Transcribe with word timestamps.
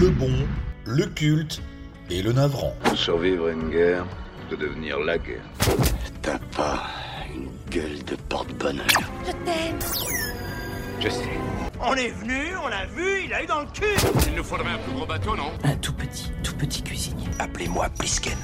le 0.00 0.10
bon, 0.10 0.32
le 0.84 1.06
culte 1.06 1.60
et 2.10 2.22
le 2.22 2.32
navrant. 2.32 2.74
Survivre 2.94 3.48
à 3.48 3.50
une 3.50 3.68
guerre, 3.70 4.04
de 4.50 4.56
devenir 4.56 4.98
la 5.00 5.18
guerre. 5.18 5.42
T'as 6.22 6.38
pas 6.56 6.84
une 7.34 7.48
gueule 7.70 8.04
de 8.04 8.16
porte-bonheur. 8.28 8.86
Je 9.26 9.32
t'aime. 9.32 9.78
Je 11.00 11.08
sais. 11.08 11.38
On 11.80 11.94
est 11.94 12.10
venu, 12.10 12.56
on 12.62 12.68
l'a 12.68 12.86
vu, 12.86 13.24
il 13.24 13.32
a 13.32 13.42
eu 13.42 13.46
dans 13.46 13.60
le 13.60 13.66
cul 13.66 13.84
Il 14.26 14.34
nous 14.34 14.44
faudrait 14.44 14.70
un 14.70 14.78
plus 14.78 14.92
gros 14.92 15.06
bateau, 15.06 15.36
non? 15.36 15.52
Un 15.64 15.76
tout 15.76 15.92
petit, 15.92 16.30
tout 16.42 16.54
petit 16.54 16.82
cuisinier. 16.82 17.28
Appelez-moi 17.38 17.88
Plisken. 17.98 18.38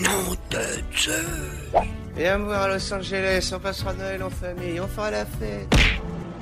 Nom 0.00 0.34
de 0.50 0.96
Dieu 0.96 1.12
Viens 2.16 2.38
me 2.38 2.44
voir 2.46 2.62
à 2.62 2.68
Los 2.68 2.92
Angeles, 2.92 3.52
on 3.54 3.58
passera 3.58 3.92
Noël 3.94 4.22
en 4.22 4.30
famille, 4.30 4.80
on 4.80 4.88
fera 4.88 5.10
la 5.10 5.24
fête. 5.26 5.99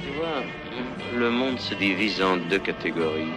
Tu 0.09 0.15
vois, 0.15 0.43
le 1.19 1.31
monde 1.31 1.59
se 1.61 1.75
divise 1.75 2.23
en 2.23 2.39
deux 2.39 2.59
catégories. 2.59 3.35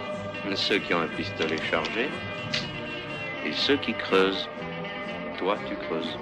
Ceux 0.54 0.78
qui 0.78 0.94
ont 0.94 1.00
un 1.00 1.08
pistolet 1.08 1.58
chargé 1.70 2.08
et 3.44 3.52
ceux 3.52 3.76
qui 3.76 3.92
creusent. 3.92 4.48
Toi, 5.38 5.58
tu 5.68 5.74
creuses. 5.76 6.16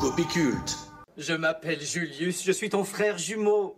Copiculte. 0.00 0.78
Je 1.18 1.34
m'appelle 1.34 1.80
Julius, 1.82 2.44
je 2.44 2.52
suis 2.52 2.70
ton 2.70 2.84
frère 2.84 3.18
jumeau. 3.18 3.76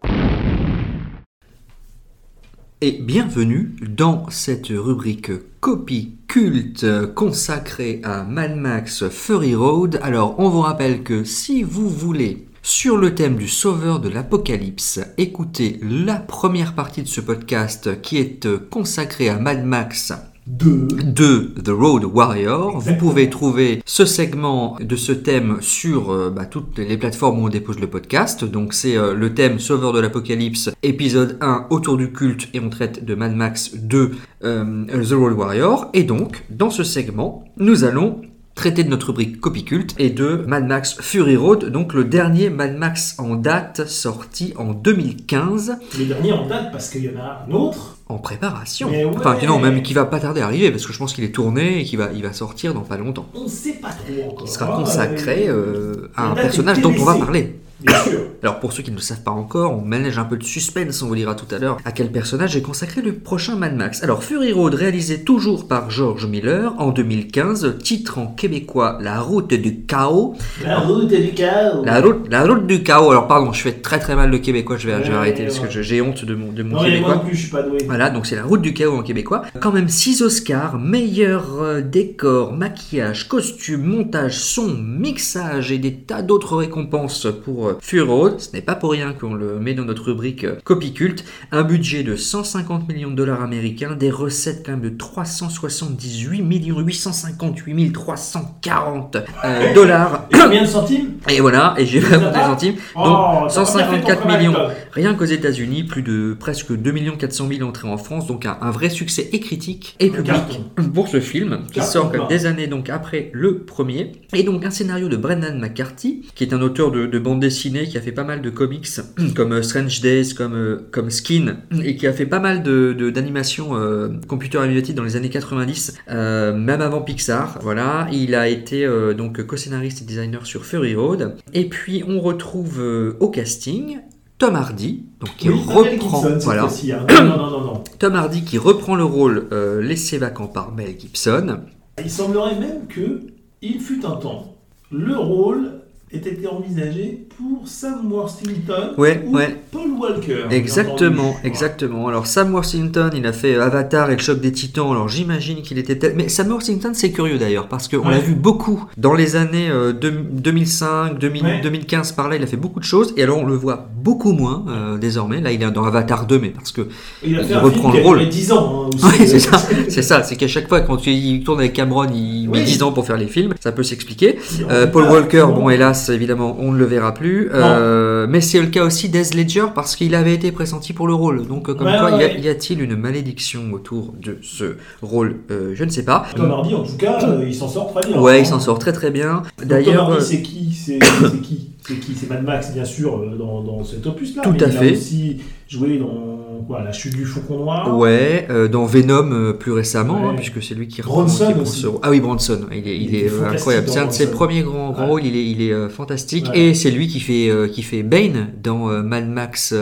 Et 2.81 2.93
bienvenue 2.93 3.75
dans 3.81 4.31
cette 4.31 4.69
rubrique 4.69 5.33
copie 5.61 6.19
culte 6.29 6.87
consacrée 7.15 8.01
à 8.05 8.23
Mad 8.23 8.57
Max 8.57 9.09
Fury 9.09 9.55
Road. 9.55 9.99
Alors, 10.03 10.39
on 10.39 10.49
vous 10.49 10.61
rappelle 10.61 11.03
que 11.03 11.25
si 11.25 11.63
vous 11.63 11.89
voulez 11.89 12.47
sur 12.63 12.97
le 12.97 13.15
thème 13.15 13.37
du 13.37 13.49
sauveur 13.49 14.01
de 14.01 14.09
l'apocalypse, 14.09 15.01
écoutez 15.17 15.81
la 15.83 16.17
première 16.17 16.75
partie 16.75 17.03
de 17.03 17.09
ce 17.09 17.21
podcast 17.21 18.01
qui 18.03 18.19
est 18.19 18.47
consacrée 18.69 19.29
à 19.29 19.39
Mad 19.39 19.65
Max 19.65 20.13
de 20.49 21.53
The 21.63 21.69
Road 21.69 22.05
Warrior. 22.05 22.79
Vous 22.79 22.95
pouvez 22.95 23.29
trouver 23.29 23.83
ce 23.85 24.07
segment 24.07 24.77
de 24.81 24.97
ce 24.97 25.13
thème 25.13 25.59
sur 25.61 26.11
euh, 26.11 26.31
bah, 26.31 26.47
toutes 26.47 26.79
les 26.79 26.97
plateformes 26.97 27.41
où 27.41 27.47
on 27.47 27.49
dépose 27.49 27.79
le 27.79 27.87
podcast. 27.87 28.45
Donc 28.45 28.73
c'est 28.73 28.97
euh, 28.97 29.13
le 29.13 29.35
thème 29.35 29.59
Sauveur 29.59 29.93
de 29.93 30.01
l'Apocalypse, 30.01 30.71
épisode 30.83 31.37
1 31.41 31.67
autour 31.71 31.97
du 31.97 32.13
culte 32.13 32.49
et 32.55 32.61
on 32.61 32.71
traite 32.71 33.05
de 33.05 33.15
Mad 33.15 33.35
Max 33.35 33.75
2 33.77 34.13
euh, 34.45 34.85
The 34.87 35.13
Road 35.13 35.35
Warrior. 35.35 35.91
Et 35.93 36.05
donc 36.05 36.45
dans 36.49 36.71
ce 36.71 36.83
segment, 36.83 37.45
nous 37.59 37.85
allons 37.85 38.23
traiter 38.55 38.83
de 38.83 38.89
notre 38.89 39.09
rubrique 39.09 39.41
copie 39.41 39.65
culte 39.65 39.95
et 39.99 40.11
de 40.11 40.45
Mad 40.49 40.67
Max 40.67 40.97
Fury 41.01 41.37
Road, 41.37 41.67
donc 41.67 41.95
le 41.95 42.03
dernier 42.03 42.51
Mad 42.51 42.77
Max 42.77 43.15
en 43.19 43.37
date 43.37 43.87
sorti 43.87 44.53
en 44.57 44.73
2015 44.73 45.77
Le 45.97 46.05
dernier 46.07 46.33
en 46.33 46.45
date 46.49 46.73
parce 46.73 46.91
qu'il 46.91 47.05
y 47.05 47.09
en 47.09 47.21
a 47.21 47.47
un 47.47 47.53
autre. 47.53 47.98
En 48.09 48.19
préparation. 48.19 48.89
Ouais. 48.89 49.05
Enfin, 49.05 49.37
non, 49.47 49.59
même 49.59 49.83
qui 49.83 49.93
va 49.95 50.07
pas 50.07 50.21
tarder 50.21 50.41
à 50.41 50.47
arriver 50.47 50.71
parce 50.71 50.87
que 50.87 50.93
je 50.93 50.99
pense 50.99 51.13
qu'il 51.13 51.25
est 51.25 51.35
tourné 51.35 51.81
et 51.81 51.85
qu'il 51.85 51.99
va, 51.99 52.11
il 52.15 52.23
va 52.23 52.33
sortir 52.33 52.75
dans 52.75 52.81
pas 52.81 52.97
longtemps. 52.97 53.27
On 53.35 53.49
sait 53.49 53.75
pas 53.75 53.91
trop 53.91 54.31
encore. 54.31 54.47
Il 54.47 54.51
sera 54.51 54.75
hein, 54.75 54.79
consacré 54.79 55.47
euh, 55.49 56.11
à 56.17 56.29
un 56.29 56.35
personnage 56.35 56.81
dont 56.81 56.95
on 56.99 57.05
va 57.05 57.15
parler. 57.17 57.58
Bien 57.81 57.97
sûr. 58.03 58.19
Alors 58.43 58.59
pour 58.59 58.73
ceux 58.73 58.83
qui 58.83 58.91
ne 58.91 58.97
le 58.97 59.03
savent 59.03 59.23
pas 59.23 59.31
encore, 59.31 59.73
on 59.73 59.83
manège 59.83 60.19
un 60.19 60.25
peu 60.25 60.37
de 60.37 60.43
suspense, 60.43 61.01
on 61.03 61.07
vous 61.09 61.15
dira 61.15 61.35
tout 61.37 61.53
à 61.55 61.59
l'heure 61.59 61.77
à 61.85 61.93
quel 61.93 62.11
personnage 62.11 62.57
est 62.57 62.61
consacré 62.63 63.03
le 63.03 63.15
prochain 63.15 63.55
Mad 63.55 63.77
Max. 63.77 64.03
Alors 64.03 64.25
Fury 64.25 64.53
Road, 64.53 64.75
réalisé 64.75 65.23
toujours 65.23 65.69
par 65.69 65.89
George 65.91 66.27
Miller 66.27 66.75
en 66.79 66.91
2015, 66.91 67.79
titre 67.83 68.19
en 68.19 68.27
québécois 68.27 68.99
La 69.01 69.21
route 69.21 69.55
du 69.55 69.83
chaos. 69.85 70.35
La 70.65 70.81
route 70.81 71.07
du 71.09 71.31
chaos. 71.35 71.85
La 71.85 72.01
route, 72.01 72.27
la 72.31 72.45
route 72.47 72.67
du 72.67 72.83
chaos. 72.83 73.11
Alors 73.13 73.29
pardon, 73.29 73.53
je 73.53 73.61
fais 73.63 73.73
très 73.73 74.01
très 74.01 74.17
mal 74.17 74.31
le 74.31 74.39
québécois, 74.39 74.77
je 74.77 74.89
vais, 74.89 74.97
je 74.99 75.03
vais 75.05 75.09
Ouais, 75.11 75.15
arrêter 75.15 75.43
ouais, 75.43 75.47
parce 75.49 75.61
que 75.61 75.71
je- 75.71 75.83
j'ai 75.83 76.01
honte 76.01 76.25
de 76.25 76.35
mon, 76.35 76.51
de 76.51 76.63
mon 76.65 76.71
Non, 76.71 76.81
moi 76.83 76.85
québécois. 76.91 77.15
non 77.17 77.21
plus, 77.25 77.35
je 77.37 77.43
suis 77.43 77.51
pas 77.51 77.63
doué. 77.63 77.79
Voilà, 77.87 78.11
donc 78.11 78.27
c'est 78.27 78.37
la 78.37 78.45
route 78.45 78.61
du 78.63 78.75
chaos 78.75 78.97
en 78.97 79.03
québécois. 79.03 79.43
Quand 79.61 79.71
même 79.73 79.89
6 79.89 80.23
Oscars, 80.23 80.79
meilleur 80.81 81.63
euh, 81.63 81.81
décor, 81.81 82.53
maquillage, 82.53 83.29
costume, 83.29 83.85
montage, 83.85 84.37
son, 84.39 84.69
mixage 84.77 85.71
et 85.71 85.79
des 85.79 85.95
tas 85.95 86.23
d'autres 86.23 86.57
récompenses 86.57 87.27
pour 87.45 87.68
Road. 88.01 88.41
Ce 88.41 88.53
n'est 88.53 88.63
pas 88.63 88.75
pour 88.75 88.93
rien 88.93 89.13
qu'on 89.13 89.35
le 89.35 89.59
met 89.59 89.75
dans 89.75 89.85
notre 89.85 90.05
rubrique 90.05 90.45
euh, 90.45 90.57
copie 90.65 90.93
culte. 90.93 91.25
Un 91.53 91.63
budget 91.63 92.03
de 92.03 92.17
150 92.17 92.89
millions 92.89 93.11
de 93.11 93.17
dollars 93.17 93.43
américains, 93.43 93.95
des 93.95 94.11
recettes 94.11 94.63
quand 94.65 94.73
même 94.73 94.81
de 94.81 94.91
378 94.91 96.43
millions 96.43 96.81
858 96.81 97.93
340 97.93 99.17
euh, 99.45 99.75
dollars. 99.75 100.27
Et 100.31 100.39
combien 100.39 100.63
de 100.63 100.67
centimes? 100.67 101.13
Et 101.29 101.41
voilà, 101.41 101.75
et 101.79 101.87
j'ai 101.87 102.01
pas 102.01 102.11
l'as 102.11 102.19
compté 102.19 102.33
pas 102.33 102.47
centimes. 102.47 102.75
Oh, 102.97 103.03
Donc 103.03 103.15
t'as 103.49 103.65
pas 103.65 103.73
bien 103.73 103.91
fait 103.91 104.01
ton 104.01 104.09
154 104.09 104.21
travail, 104.21 104.39
millions 104.39 104.59
rien 104.93 105.15
qu'aux 105.15 105.25
États-Unis, 105.25 105.85
plus 105.85 106.03
de 106.03 106.37
presque 106.39 106.73
2 106.73 106.93
400 107.19 107.49
000 107.49 107.69
entrées 107.69 107.89
en 107.89 107.99
France, 107.99 108.27
donc 108.27 108.47
un, 108.47 108.59
un 108.61 108.71
vrai 108.71 108.91
succès 108.91 109.29
et 109.33 109.41
critique 109.41 109.97
et 110.01 110.11
public 110.11 110.27
carton. 110.27 110.65
pour 110.95 111.09
ce 111.09 111.21
film 111.21 111.61
qui 111.73 111.81
Carton 111.81 111.93
sort 111.93 112.29
des 112.29 112.47
années 112.47 112.67
donc 112.67 112.91
après 112.91 113.31
le 113.33 113.59
premier. 113.61 114.13
Et 114.35 114.43
donc 114.43 114.65
un 114.65 114.71
scénario 114.71 115.09
de 115.09 115.17
Brendan 115.17 115.59
McCarthy, 115.59 116.27
qui 116.35 116.45
est 116.45 116.53
un 116.53 116.61
auteur 116.61 116.91
de, 116.91 117.07
de 117.07 117.19
bande 117.19 117.41
dessinée 117.41 117.58
qui 117.63 117.99
a 117.99 118.01
fait 118.01 118.13
pas 118.13 118.25
mal 118.25 118.41
de 118.43 118.51
comics 118.51 118.89
comme 119.37 119.53
euh, 119.53 119.63
Strange 119.63 120.01
Days, 120.01 120.35
comme, 120.35 120.55
euh, 120.55 120.89
comme 120.91 121.11
Skin, 121.11 121.57
et 121.83 121.97
qui 121.97 122.07
a 122.07 122.13
fait 122.13 122.27
pas 122.27 122.39
mal 122.39 122.63
de, 122.63 122.93
de- 122.93 123.11
d'animations 123.11 123.75
euh, 123.77 124.09
computer 124.29 124.59
animated 124.59 124.95
dans 124.95 125.03
les 125.05 125.17
années 125.17 125.31
90, 125.31 125.95
euh, 126.11 126.55
même 126.57 126.81
avant 126.81 127.03
Pixar. 127.03 127.59
Voilà, 127.63 128.09
il 128.13 128.35
a 128.35 128.49
été 128.49 128.85
euh, 128.85 129.15
donc 129.15 129.43
co-scénariste 129.45 130.03
et 130.03 130.05
designer 130.05 130.47
sur 130.47 130.65
Fury 130.65 130.95
Road. 130.95 131.37
Et 131.53 131.69
puis 131.69 132.05
on 132.07 132.21
retrouve 132.21 132.81
au 133.21 133.29
casting 133.29 133.99
Tom 134.39 134.55
Hardy, 134.55 135.05
donc 135.21 135.31
qui 135.37 135.49
Oui, 135.51 135.61
reprend, 135.67 136.23
Gibson, 136.23 136.39
voilà, 136.43 136.65
hein. 136.65 137.07
Non, 137.09 137.25
non, 137.25 137.37
non, 137.37 137.51
non, 137.51 137.61
non. 137.65 137.85
Tom 137.99 138.15
Hardy 138.15 138.45
qui 138.45 138.57
reprend 138.59 138.95
le 138.95 139.05
rôle 139.05 139.49
laissé 139.83 140.19
vacant 140.19 140.47
par 140.47 140.73
Mel 140.73 140.95
Gibson. 140.99 141.61
Il 142.03 142.09
semblerait 142.11 142.55
même 142.59 142.87
que, 142.89 143.23
il 143.63 143.81
fut 143.81 144.07
un 144.07 144.13
temps, 144.13 144.55
le 144.93 145.17
rôle 145.17 145.73
était 146.13 146.47
envisagé 146.47 147.27
pour 147.37 147.67
Sam 147.69 148.11
Worthington 148.11 148.95
Ouais, 148.97 149.23
ou 149.27 149.37
ouais. 149.37 149.57
Paul 149.71 149.91
Walker. 149.99 150.45
Exactement, 150.51 151.37
exactement. 151.45 152.09
Alors 152.09 152.27
Sam 152.27 152.53
Worthington, 152.55 153.11
il 153.15 153.27
a 153.27 153.33
fait 153.33 153.57
Avatar 153.57 154.11
et 154.11 154.15
le 154.17 154.21
choc 154.23 154.41
des 154.41 154.53
titans, 154.53 154.91
alors 154.91 155.09
j'imagine 155.09 155.63
qu'il 155.63 155.79
était 155.79 155.99
tel... 155.99 156.15
Mais 156.17 156.29
Sam 156.29 156.49
Worthington, 156.51 156.93
c'est 156.95 157.13
curieux 157.13 157.39
d'ailleurs, 157.39 157.69
parce 157.69 157.89
qu'on 157.89 157.99
Ouais. 157.99 158.13
l'a 158.13 158.19
vu 158.21 158.35
beaucoup 158.35 158.85
dans 158.97 159.13
les 159.15 159.37
années 159.37 159.69
euh, 159.71 159.93
deux- 159.93 160.11
2005, 160.31 161.19
2000, 161.19 161.45
Ouais. 161.45 161.61
2015, 161.63 162.13
par 162.13 162.29
là, 162.29 162.37
il 162.37 162.43
a 162.43 162.47
fait 162.47 162.57
beaucoup 162.57 162.81
de 162.81 162.85
choses, 162.85 163.13
et 163.17 163.23
alors 163.23 163.39
on 163.39 163.47
le 163.47 163.55
voit 163.55 163.89
beaucoup 164.03 164.33
moins 164.33 164.65
euh, 164.69 164.97
désormais. 164.99 165.41
Là, 165.41 165.53
il 165.53 165.63
est 165.63 165.71
dans 165.71 165.85
Avatar 165.85 166.27
2, 166.27 166.39
mais 166.39 166.49
parce 166.51 166.73
que... 166.73 166.89
Il 167.23 167.39
a 167.39 167.43
Il 167.43 167.57
reprend 167.57 167.93
le 167.93 167.99
a 167.99 168.03
rôle. 168.03 168.19
duré 168.21 168.31
10 168.31 168.53
ans. 168.53 168.89
hein, 169.03 169.11
c'est 169.19 169.39
ça, 169.41 169.59
c'est 169.89 170.03
ça, 170.03 170.23
c'est 170.23 170.37
qu'à 170.37 170.49
chaque 170.49 170.69
fois, 170.69 170.81
quand 170.81 171.07
il 171.07 171.43
tourne 171.45 171.61
avec 171.61 171.75
Cameron, 171.75 172.07
il 172.15 172.49
met 172.49 172.59
Oui. 172.61 172.65
10 172.65 172.83
ans 172.83 172.93
pour 172.93 173.07
faire 173.07 173.17
les 173.19 173.27
films, 173.27 173.55
ça 173.61 173.73
peut 173.73 173.83
s'expliquer. 173.83 174.39
Il 174.59 174.67
Euh, 174.71 174.87
Paul 174.87 175.05
Walker, 175.05 175.47
bon 175.55 175.69
hélas, 175.71 175.98
évidemment, 176.09 176.57
on 176.59 176.73
ne 176.73 176.79
le 176.79 176.85
verra 176.85 177.13
plus. 177.15 177.51
Euh, 177.53 178.27
mais 178.29 178.41
c'est 178.41 178.61
le 178.61 178.67
cas 178.69 178.85
aussi 178.85 179.09
d'Ez 179.09 179.35
Ledger 179.37 179.67
parce 179.75 179.97
qu'il 179.97 180.15
avait 180.15 180.35
été 180.35 180.53
pressenti 180.53 180.93
pour 180.93 181.07
le 181.07 181.15
rôle. 181.15 181.47
Donc, 181.47 181.69
euh, 181.69 181.75
comme 181.75 181.87
Ouais, 181.87 181.99
quoi, 181.99 182.17
ouais, 182.17 182.41
y 182.41 182.49
a-t-il 182.49 182.81
une 182.83 182.97
malédiction 182.97 183.73
autour 183.73 184.15
de 184.21 184.39
ce 184.43 184.77
rôle 185.03 185.37
Euh, 185.51 185.73
Je 185.75 185.85
ne 185.85 185.91
sais 185.91 186.05
pas. 186.05 186.27
Tom 186.37 186.51
Hardy, 186.51 186.75
en 186.75 186.83
tout 186.83 186.97
cas, 186.97 187.19
il 187.47 187.55
s'en 187.55 187.69
sort 187.69 187.93
très 187.93 188.09
bien. 188.09 188.21
Ouais, 188.21 188.41
il 188.41 188.47
s'en 188.47 188.61
sort 188.61 188.79
très 188.79 188.93
très 188.93 189.11
bien. 189.11 189.43
D'ailleurs, 189.65 190.21
c'est 190.23 190.43
qui? 190.43 190.73
C'est 190.73 190.99
qui? 191.43 191.71
C'est 191.87 191.95
qui? 192.01 192.15
C'est 192.15 192.29
Mad 192.29 192.45
Max, 192.45 192.73
bien 192.75 192.85
sûr, 192.85 193.25
dans, 193.39 193.63
dans 193.63 193.83
cet 193.85 194.07
opus-là. 194.07 194.43
Tout 194.43 194.51
mais 194.53 194.63
à 194.63 194.67
il 194.67 194.73
fait. 194.73 194.89
a 194.89 194.93
aussi 194.93 195.37
joué 195.69 195.99
dans 195.99 196.39
quoi, 196.67 196.83
La 196.83 196.93
chute 196.93 197.15
du 197.15 197.25
faucon 197.25 197.59
noir. 197.59 197.97
ouais, 197.97 198.47
euh, 198.51 198.69
dans 198.69 198.85
Venom 198.87 199.31
euh, 199.33 199.53
plus 199.53 199.73
récemment, 199.73 200.23
Ouais. 200.23 200.29
hein, 200.31 200.35
puisque 200.37 200.63
c'est 200.63 200.75
lui 200.75 200.89
qui 200.89 201.03
Bronson 201.03 201.55
aussi. 201.61 201.81
ce 201.83 201.87
rôle. 201.87 202.01
Ah 202.03 202.11
oui, 202.11 202.21
Bronson, 202.21 202.61
il 202.73 202.87
est, 202.89 202.97
il 202.97 203.03
Il 203.09 203.15
est, 203.17 203.31
euh, 203.33 203.51
incroyable. 203.51 203.87
dans 203.87 203.93
C'est 203.93 203.99
un 204.01 204.07
de 204.07 204.13
ses 204.13 204.31
premiers 204.31 204.63
grands, 204.63 204.91
grands 204.91 205.03
Ouais. 205.05 205.09
rôles. 205.09 205.25
Il 205.27 205.37
est, 205.37 205.51
il 205.51 205.63
est 205.63 205.89
fantastique 205.89 206.49
Ouais. 206.51 206.59
et 206.61 206.75
c'est 206.75 206.91
lui 206.91 207.09
qui 207.09 207.21
fait, 207.21 207.51
qui 207.73 207.83
fait 207.83 208.03
Bane 208.03 208.49
dans 208.63 208.87
Mad 209.03 209.29
Max. 209.29 209.73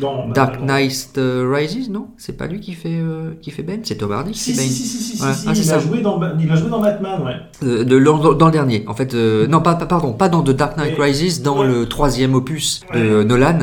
Dans 0.00 0.28
Dark 0.28 0.58
dans- 0.60 0.66
Knight 0.66 1.18
Rises, 1.18 1.90
non? 1.90 2.08
C'est 2.16 2.36
pas 2.36 2.46
lui 2.46 2.60
qui 2.60 2.72
fait, 2.74 3.00
qui 3.42 3.50
fait 3.50 3.62
Ben, 3.62 3.80
c'est 3.82 3.96
Tom 3.96 4.12
Hardy 4.12 4.34
Si, 4.34 4.54
si, 4.54 4.68
si, 4.68 5.22
Ah, 5.22 5.32
il, 5.54 5.70
a 5.72 5.78
joué 5.78 6.00
dans, 6.00 6.18
Ba- 6.18 6.34
il 6.40 6.50
a 6.50 6.56
joué 6.56 6.70
dans 6.70 6.80
Batman, 6.80 7.20
ouais. 7.24 7.84
De, 7.84 7.98
dans, 7.98 8.34
dans 8.34 8.46
le 8.46 8.52
dernier, 8.52 8.84
en 8.86 8.94
fait. 8.94 9.14
euh, 9.14 9.46
non, 9.46 9.60
pas, 9.60 9.74
pardon, 9.74 10.12
pas 10.12 10.28
dans 10.28 10.42
The 10.42 10.50
Dark 10.50 10.76
Knight 10.76 10.96
Rises, 10.98 11.42
dans 11.42 11.62
le 11.62 11.86
troisième 11.86 12.34
opus 12.34 12.80
de. 12.94 13.22
Nolan, 13.22 13.58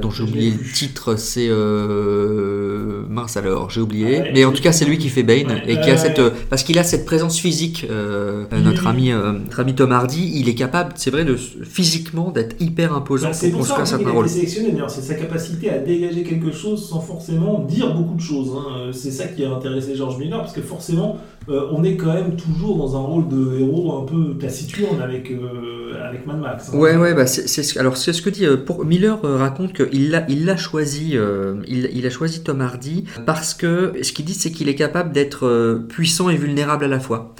dont 0.00 0.10
j'ai 0.10 0.22
oublié. 0.22 0.54
Titre, 0.72 1.16
c'est... 1.16 1.48
Euh, 1.48 1.54
euh, 1.54 3.02
mince 3.08 3.36
alors, 3.36 3.70
j'ai 3.70 3.80
oublié. 3.80 4.20
Ouais, 4.20 4.30
mais 4.34 4.44
en 4.44 4.52
tout 4.52 4.62
cas, 4.62 4.72
c'est 4.72 4.84
lui 4.84 4.98
qui 4.98 5.08
fait 5.08 5.22
Bane 5.22 5.46
Ouais, 5.48 5.62
et 5.66 5.80
qui 5.80 5.90
a 5.90 5.96
cette 5.96 6.18
euh, 6.18 6.30
parce 6.48 6.62
qu'il 6.62 6.78
a 6.78 6.84
cette 6.84 7.04
présence 7.04 7.38
physique. 7.38 7.86
euh, 7.90 8.44
Oui, 8.52 8.62
notre 8.62 8.86
ami, 8.86 9.12
euh, 9.12 9.32
notre 9.32 9.60
ami 9.60 9.74
Tom 9.74 9.92
Hardy, 9.92 10.32
il 10.34 10.48
est 10.48 10.54
capable, 10.54 10.92
c'est 10.96 11.10
vrai, 11.10 11.24
de 11.24 11.36
physiquement 11.36 12.30
d'être 12.30 12.56
hyper 12.60 12.92
imposant 12.94 13.30
Bah, 13.30 13.36
pour 13.40 13.58
construire 13.58 13.86
certains 13.86 14.10
rôles. 14.10 14.26
été 14.26 14.34
sélectionné. 14.36 14.72
D'ailleurs, 14.72 14.90
c'est 14.90 15.02
sa 15.02 15.14
capacité 15.14 15.70
à 15.70 15.78
dégager 15.78 16.22
quelque 16.22 16.52
chose 16.52 16.88
sans 16.88 17.00
forcément 17.00 17.60
dire 17.60 17.94
beaucoup 17.94 18.14
de 18.16 18.20
choses. 18.20 18.50
hein. 18.56 18.64
Euh, 18.88 18.92
C'est 18.92 19.10
ça 19.10 19.26
qui 19.26 19.44
a 19.44 19.50
intéressé 19.52 19.94
George 19.96 20.18
Miller, 20.18 20.40
parce 20.40 20.52
que 20.52 20.62
forcément, 20.62 21.18
euh, 21.48 21.68
on 21.72 21.82
est 21.82 21.96
quand 21.96 22.12
même 22.12 22.36
toujours 22.36 22.76
dans 22.76 22.96
un 22.96 23.00
rôle 23.00 23.28
de 23.28 23.58
héros 23.58 24.02
un 24.02 24.04
peu 24.06 24.36
taciturne 24.38 25.00
avec, 25.00 25.30
euh, 25.30 25.94
avec 26.06 26.26
Mad 26.26 26.38
Max. 26.38 26.68
hein. 26.68 26.76
Ouais, 26.76 26.96
ouais, 26.96 27.14
bah 27.14 27.26
c'est, 27.26 27.46
ce- 27.48 27.78
alors 27.78 27.96
c'est 27.96 28.12
ce 28.12 28.22
que 28.22 28.30
dit 28.30 28.44
euh, 28.46 28.56
pour 28.56 28.84
Miller 28.84 29.18
euh, 29.24 29.36
raconte 29.36 29.72
qu'il 29.72 30.10
l'a, 30.10 30.24
il 30.28 30.44
l'a 30.44 30.56
choisi, 30.56 31.12
euh, 31.16 31.56
il, 31.66 31.88
il 31.92 32.06
a 32.06 32.10
choisi 32.10 32.42
Tom 32.44 32.60
Hardy 32.60 33.04
parce 33.26 33.54
que 33.54 33.94
ce 34.02 34.12
qu'il 34.12 34.24
dit 34.26 34.34
c'est 34.34 34.52
qu'il 34.52 34.68
est 34.68 34.74
capable 34.74 35.12
d'être 35.12 35.46
euh, 35.46 35.78
puissant 35.88 36.28
et 36.30 36.36
vulnérable 36.36 36.84
à 36.84 36.88
la 36.88 37.00
fois. 37.00 37.34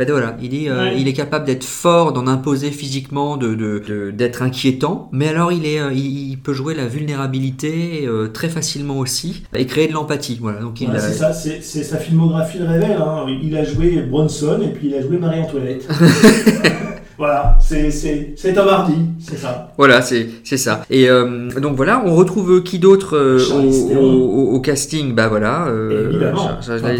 En 0.00 0.04
fait, 0.06 0.10
voilà, 0.12 0.34
il 0.40 0.48
dit, 0.48 0.66
euh, 0.70 0.84
Ouais. 0.84 0.94
il 0.98 1.08
est 1.08 1.12
capable 1.12 1.44
d'être 1.44 1.62
fort, 1.64 2.14
d'en 2.14 2.26
imposer 2.26 2.70
physiquement, 2.70 3.36
de, 3.36 4.10
d'être 4.10 4.40
inquiétant, 4.40 5.10
mais 5.12 5.28
alors 5.28 5.52
il 5.52 5.66
est, 5.66 5.78
euh, 5.78 5.92
il, 5.92 6.30
il 6.30 6.38
peut 6.38 6.54
jouer 6.54 6.74
la 6.74 6.86
vulnérabilité 6.86 8.06
euh, 8.06 8.28
très 8.28 8.48
facilement 8.48 8.96
aussi 8.98 9.42
et 9.54 9.66
créer 9.66 9.88
de 9.88 9.92
l'empathie. 9.92 10.38
Voilà, 10.40 10.60
donc 10.60 10.80
il 10.80 10.88
Ouais, 10.88 10.96
a- 10.96 11.00
c'est 11.00 11.12
ça, 11.12 11.34
c'est 11.34 11.60
c'est 11.62 11.82
sa 11.82 11.98
filmographie 11.98 12.58
le 12.60 12.64
révèle. 12.66 12.96
hein. 12.98 13.26
Il 13.42 13.54
a 13.54 13.62
joué 13.62 14.00
Bronson 14.08 14.60
et 14.64 14.68
puis 14.68 14.88
il 14.88 14.94
a 14.94 15.02
joué 15.02 15.18
Marie-Antoinette. 15.18 15.86
voilà, 17.18 17.58
c'est 17.60 17.90
c'est- 17.90 18.32
c'est 18.36 18.54
Tom 18.54 18.68
Hardy, 18.68 18.94
c'est 19.20 19.36
ça. 19.36 19.72
Voilà, 19.76 20.00
c'est 20.00 20.28
c'est 20.44 20.56
ça. 20.56 20.82
Et 20.88 21.10
euh, 21.10 21.50
donc 21.60 21.76
voilà, 21.76 22.02
on 22.06 22.14
retrouve 22.14 22.62
qui 22.62 22.78
d'autre 22.78 23.16
euh, 23.18 23.36
au, 23.38 23.88
Theron. 23.88 24.14
au- 24.14 24.54
au 24.54 24.60
casting? 24.60 25.14
Bah 25.14 25.28
voilà, 25.28 25.66
euh, 25.66 26.08
Évidemment. 26.10 26.38
Char- 26.62 26.76
Enfin, 26.76 26.94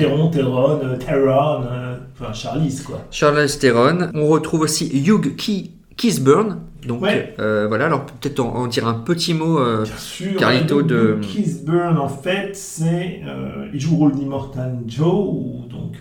Enfin 2.21 2.33
Charlize 2.33 2.83
quoi. 2.83 3.05
Charlize 3.11 3.59
Theron. 3.59 4.11
On 4.15 4.27
retrouve 4.29 4.61
aussi 4.63 4.87
Hugh 4.89 5.37
Key- 5.37 5.71
Kisburn. 5.97 6.59
Donc 6.87 7.03
Ouais. 7.03 7.35
euh, 7.39 7.67
voilà, 7.69 7.87
alors 7.87 8.07
peut-être 8.07 8.41
en, 8.41 8.55
en 8.55 8.67
dire 8.67 8.87
un 8.89 8.95
petit 8.95 9.35
mot. 9.35 9.59
euh, 9.59 9.85
Bien 9.85 9.97
sûr. 9.99 10.41
De- 10.83 11.19
Kisburn, 11.21 11.99
en 11.99 12.09
fait, 12.09 12.57
c'est. 12.57 13.21
euh, 13.27 13.67
il 13.75 13.81
joue 13.81 13.91
le 13.93 13.97
rôle 13.99 14.13
d'Immortal 14.15 14.79
Joe, 14.87 15.69
donc 15.69 15.99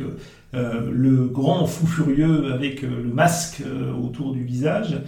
euh, 0.53 0.89
le 0.91 1.25
grand 1.27 1.65
fou 1.65 1.85
furieux 1.85 2.53
avec 2.53 2.81
le 2.81 3.03
masque 3.13 3.61
autour 4.01 4.31
du 4.33 4.43
visage. 4.43 5.01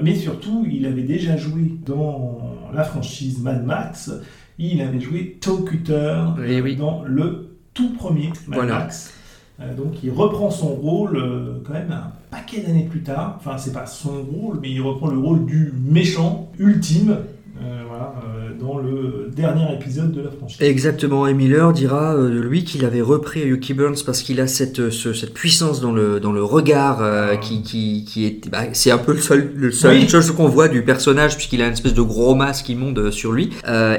Mais 0.00 0.14
surtout, 0.14 0.64
il 0.70 0.86
avait 0.86 1.02
déjà 1.02 1.36
joué 1.36 1.72
dans 1.84 2.38
la 2.72 2.84
franchise 2.84 3.40
Mad 3.42 3.64
Max. 3.64 4.12
Il 4.58 4.80
avait 4.80 5.00
joué 5.00 5.38
Toe 5.40 5.64
Cutter 5.64 6.22
Eh 6.46 6.60
oui. 6.60 6.76
dans 6.76 7.02
le 7.04 7.48
tout 7.74 7.90
premier 7.94 8.28
Mad 8.46 8.58
Voilà. 8.58 8.78
Max. 8.80 9.12
Euh, 9.60 9.74
donc 9.74 9.94
il 10.04 10.10
reprend 10.10 10.50
son 10.50 10.68
rôle 10.68 11.16
euh, 11.16 11.54
quand 11.66 11.72
même 11.72 11.90
un 11.90 12.12
paquet 12.30 12.60
d'années 12.60 12.86
plus 12.90 13.02
tard. 13.02 13.36
Enfin, 13.38 13.56
c'est 13.56 13.72
pas 13.72 13.86
son 13.86 14.22
rôle, 14.22 14.58
mais 14.60 14.70
il 14.70 14.80
reprend 14.82 15.08
le 15.08 15.18
rôle 15.18 15.46
du 15.46 15.72
méchant 15.82 16.50
ultime 16.58 17.16
euh, 17.62 17.84
voilà, 17.88 18.12
euh, 18.22 18.50
dans 18.60 18.76
le 18.76 19.30
dernier 19.34 19.72
épisode 19.72 20.12
de 20.12 20.20
la 20.20 20.30
franchise. 20.30 20.60
Exactement, 20.60 21.26
et 21.26 21.32
Miller 21.32 21.72
dira 21.72 22.14
euh, 22.14 22.28
de 22.28 22.38
lui 22.38 22.64
qu'il 22.64 22.84
avait 22.84 23.00
repris 23.00 23.46
Yuki 23.46 23.72
Burns 23.72 23.96
parce 24.04 24.20
qu'il 24.22 24.42
a 24.42 24.46
cette, 24.46 24.90
ce- 24.90 25.14
cette 25.14 25.32
puissance 25.32 25.80
dans 25.80 25.92
le, 25.92 26.20
dans 26.20 26.32
le 26.32 26.44
regard 26.44 26.98
euh, 27.00 27.36
qui, 27.36 27.62
qui, 27.62 28.04
qui 28.04 28.26
est. 28.26 28.50
bah, 28.50 28.64
c'est 28.74 28.90
un 28.90 28.98
peu 28.98 29.14
le 29.14 29.20
seul, 29.22 29.52
le 29.56 29.70
seul 29.72 29.96
Oui. 29.96 30.06
chose 30.06 30.30
qu'on 30.32 30.48
voit 30.48 30.68
du 30.68 30.82
personnage 30.84 31.34
puisqu'il 31.36 31.62
a 31.62 31.66
une 31.68 31.72
espèce 31.72 31.94
de 31.94 32.02
gros 32.02 32.34
masque 32.34 32.68
immonde 32.68 32.98
euh, 32.98 33.10
sur 33.10 33.32
lui. 33.32 33.48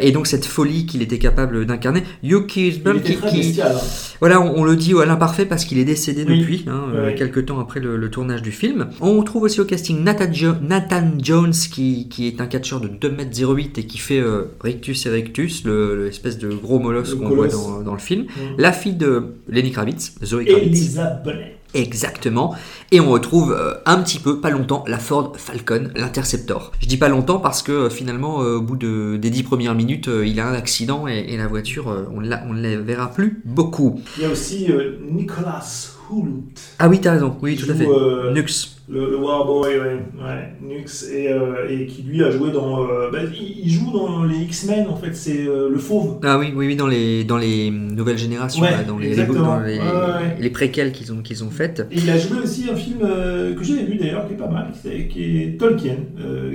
Et 0.02 0.12
donc 0.12 0.28
cette 0.28 0.46
folie 0.46 0.86
qu'il 0.86 1.02
était 1.02 1.18
capable 1.18 1.66
d'incarner. 1.66 2.04
Yuki 2.22 2.80
Burns 2.84 2.98
était 2.98 3.14
qui, 3.14 3.18
très 3.20 3.30
qui- 3.32 3.38
bestial. 3.38 3.72
hein. 3.76 3.80
Voilà, 4.20 4.42
on, 4.42 4.58
on 4.60 4.64
le 4.64 4.76
dit 4.76 4.94
à 5.00 5.06
l'imparfait 5.06 5.46
parce 5.46 5.66
qu'il 5.66 5.78
est 5.78 5.86
décédé 5.86 6.26
Oui. 6.28 6.40
depuis, 6.40 6.66
hein, 6.68 6.86
euh, 6.94 7.06
Ouais. 7.08 7.16
quelques 7.16 7.46
temps 7.46 7.60
après 7.60 7.80
le, 7.80 7.98
le 7.98 8.10
tournage 8.10 8.42
du 8.42 8.52
film. 8.52 8.88
On 9.02 9.22
trouve 9.24 9.44
aussi 9.44 9.62
au 9.62 9.66
casting 9.66 10.04
Nathan, 10.04 10.32
Jo- 10.34 10.54
Nathan 10.62 11.12
Jones, 11.22 11.54
qui, 11.72 12.08
qui 12.10 12.28
est 12.28 12.42
un 12.42 12.48
catcheur 12.48 12.82
de 12.82 12.88
2m08 12.88 13.80
et 13.80 13.86
qui 13.86 13.98
fait 13.98 14.20
euh, 14.20 14.46
Rictus 14.62 15.06
et 15.06 15.10
Rictus, 15.10 15.64
le- 15.66 16.06
l'espèce 16.06 16.38
de 16.38 16.50
gros 16.50 16.80
molosse 16.80 17.14
qu'on 17.14 17.30
voit 17.30 17.48
dans, 17.48 17.82
dans 17.82 17.94
le 17.94 18.00
film. 18.00 18.26
La 18.58 18.72
fille 18.72 18.96
de 18.96 19.24
Lenny 19.50 19.72
Kravitz, 19.72 20.16
Zoe 20.24 20.44
Kravitz. 20.46 20.68
Elisa. 20.68 21.22
Exactement. 21.74 22.56
Et 22.92 23.00
on 23.00 23.10
retrouve 23.10 23.52
euh, 23.52 23.76
un 23.86 24.02
petit 24.02 24.20
peu, 24.20 24.40
pas 24.40 24.50
longtemps, 24.50 24.84
la 24.88 24.98
Ford 24.98 25.34
Falcon, 25.38 25.90
l'Interceptor. 25.96 26.72
Je 26.80 26.88
dis 26.88 26.98
pas 26.98 27.10
longtemps 27.10 27.40
parce 27.40 27.62
que 27.62 27.72
euh, 27.72 27.90
finalement, 27.90 28.42
euh, 28.42 28.56
au 28.56 28.62
bout 28.62 28.78
de, 28.78 29.18
des 29.18 29.30
dix 29.30 29.44
premières 29.44 29.76
minutes, 29.76 30.10
il 30.26 30.40
a 30.40 30.48
un 30.48 30.54
accident 30.54 31.08
et, 31.08 31.36
la 31.38 31.48
voiture, 31.48 32.08
on 32.14 32.22
ne 32.22 32.30
la, 32.30 32.82
verra 32.82 33.12
plus 33.12 33.42
beaucoup. 33.46 34.02
Il 34.18 34.24
y 34.24 34.26
a 34.26 34.30
aussi 34.30 34.68
Nicolas 35.12 35.64
Ah 36.80 36.88
oui, 36.90 37.00
t'as 37.02 37.12
raison, 37.14 37.36
oui, 37.42 37.56
tout 37.56 37.70
à 37.70 37.74
fait. 37.76 37.84
joue, 37.86 37.92
euh, 37.94 38.34
Nux. 38.34 38.78
le, 38.90 39.10
le 39.12 39.18
Warboy, 39.18 39.70
ouais, 39.78 39.80
ouais, 39.80 40.54
Nux, 40.62 40.86
et, 41.12 41.32
euh, 41.32 41.68
et 41.70 41.86
qui 41.88 42.04
lui 42.04 42.24
a 42.24 42.32
joué 42.32 42.52
dans. 42.52 42.84
euh, 42.84 43.12
bah, 43.12 43.20
il, 43.24 43.66
il 43.66 43.70
joue 43.72 43.92
dans 43.92 44.24
les 44.24 44.38
X-Men 44.38 44.88
en 44.88 44.96
fait, 44.96 45.14
c'est 45.16 45.46
euh, 45.48 45.70
le 45.70 45.78
fauve. 45.78 46.20
Ah 46.24 46.38
oui, 46.40 46.54
oui, 46.56 46.68
oui, 46.68 46.76
dans 46.76 46.88
les, 46.88 47.24
dans 47.24 47.38
les 47.38 47.70
nouvelles 47.72 48.18
générations, 48.18 48.62
Ouais, 48.62 48.72
là, 48.72 48.84
dans 48.84 48.98
les, 48.98 49.16
dans 49.16 49.60
les, 50.40 50.50
préquels 50.50 50.92
qu'ils 50.94 51.12
ont, 51.12 51.22
qu'ils 51.22 51.44
ont 51.44 51.50
faites. 51.50 51.86
Et 51.92 51.98
il 51.98 52.10
a 52.10 52.18
joué 52.18 52.40
aussi 52.40 52.70
un 52.72 52.76
film 52.76 53.00
que 53.00 53.64
j'avais 53.64 53.84
vu 53.84 53.96
d'ailleurs, 53.98 54.28
qui 54.28 54.34
est 54.34 54.38
pas 54.38 54.48
mal, 54.50 54.68
qui, 54.82 54.88
est- 54.90 55.08
qui 55.08 55.38
est 55.44 55.60
Tolkien, 55.60 55.98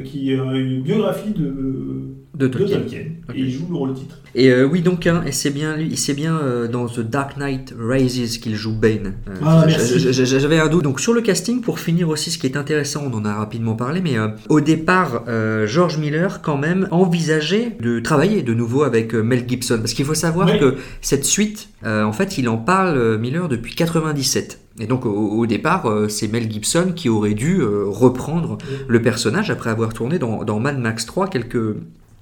qui 0.04 0.32
est 0.32 0.36
une 0.36 0.82
biographie 0.82 1.30
de, 1.30 2.01
De 2.42 2.48
Tolkien. 2.48 2.98
Et 3.34 3.40
il 3.40 3.50
joue 3.50 3.66
le 3.70 3.76
rôle 3.76 3.94
titre. 3.94 4.18
Et 4.34 4.50
euh, 4.50 4.64
oui, 4.66 4.80
donc, 4.80 5.06
hein, 5.06 5.22
et 5.26 5.32
c'est 5.32 5.50
bien, 5.50 5.76
lui, 5.76 5.96
c'est 5.96 6.14
bien 6.14 6.38
euh, 6.38 6.66
dans 6.66 6.86
The 6.86 7.00
Dark 7.00 7.36
Knight 7.36 7.74
Rises 7.78 8.38
qu'il 8.38 8.54
joue 8.56 8.74
Bane. 8.74 9.14
Euh, 9.28 9.34
Ah, 9.44 9.66
J'avais 9.68 10.58
un 10.58 10.68
doute. 10.68 10.84
Donc, 10.84 11.00
sur 11.00 11.12
le 11.12 11.20
casting, 11.20 11.60
pour 11.60 11.78
finir 11.78 12.08
aussi, 12.08 12.30
ce 12.30 12.38
qui 12.38 12.46
est 12.46 12.56
intéressant, 12.56 13.04
on 13.10 13.14
en 13.16 13.24
a 13.24 13.34
rapidement 13.34 13.74
parlé, 13.74 14.00
mais 14.00 14.18
euh, 14.18 14.28
au 14.48 14.60
départ, 14.60 15.24
George 15.66 15.98
Miller, 15.98 16.40
quand 16.42 16.56
même, 16.58 16.88
envisageait 16.90 17.76
de 17.80 18.00
travailler 18.00 18.42
de 18.42 18.54
nouveau 18.54 18.82
avec 18.84 19.14
Mel 19.14 19.44
Gibson. 19.48 19.78
Parce 19.78 19.92
qu'il 19.92 20.04
faut 20.04 20.14
savoir 20.14 20.48
Oui. 20.52 20.58
que 20.58 20.76
cette 21.00 21.24
suite, 21.24 21.68
en 21.84 22.12
fait, 22.12 22.38
il 22.38 22.48
en 22.48 22.56
parle, 22.58 23.18
Miller, 23.18 23.48
depuis 23.48 23.74
97. 23.74 24.58
Et 24.80 24.86
donc, 24.86 25.04
au, 25.04 25.10
au 25.12 25.44
départ, 25.46 25.86
euh, 25.86 26.08
c'est 26.08 26.28
Mel 26.28 26.50
Gibson 26.50 26.92
qui 26.96 27.10
aurait 27.10 27.34
dû 27.34 27.60
euh, 27.60 27.84
reprendre 27.86 28.56
le 28.88 29.02
personnage 29.02 29.50
après 29.50 29.68
avoir 29.68 29.92
tourné 29.92 30.18
dans, 30.18 30.44
dans 30.44 30.60
Mad 30.60 30.78
Max 30.78 31.04
3 31.04 31.28
quelques, 31.28 31.76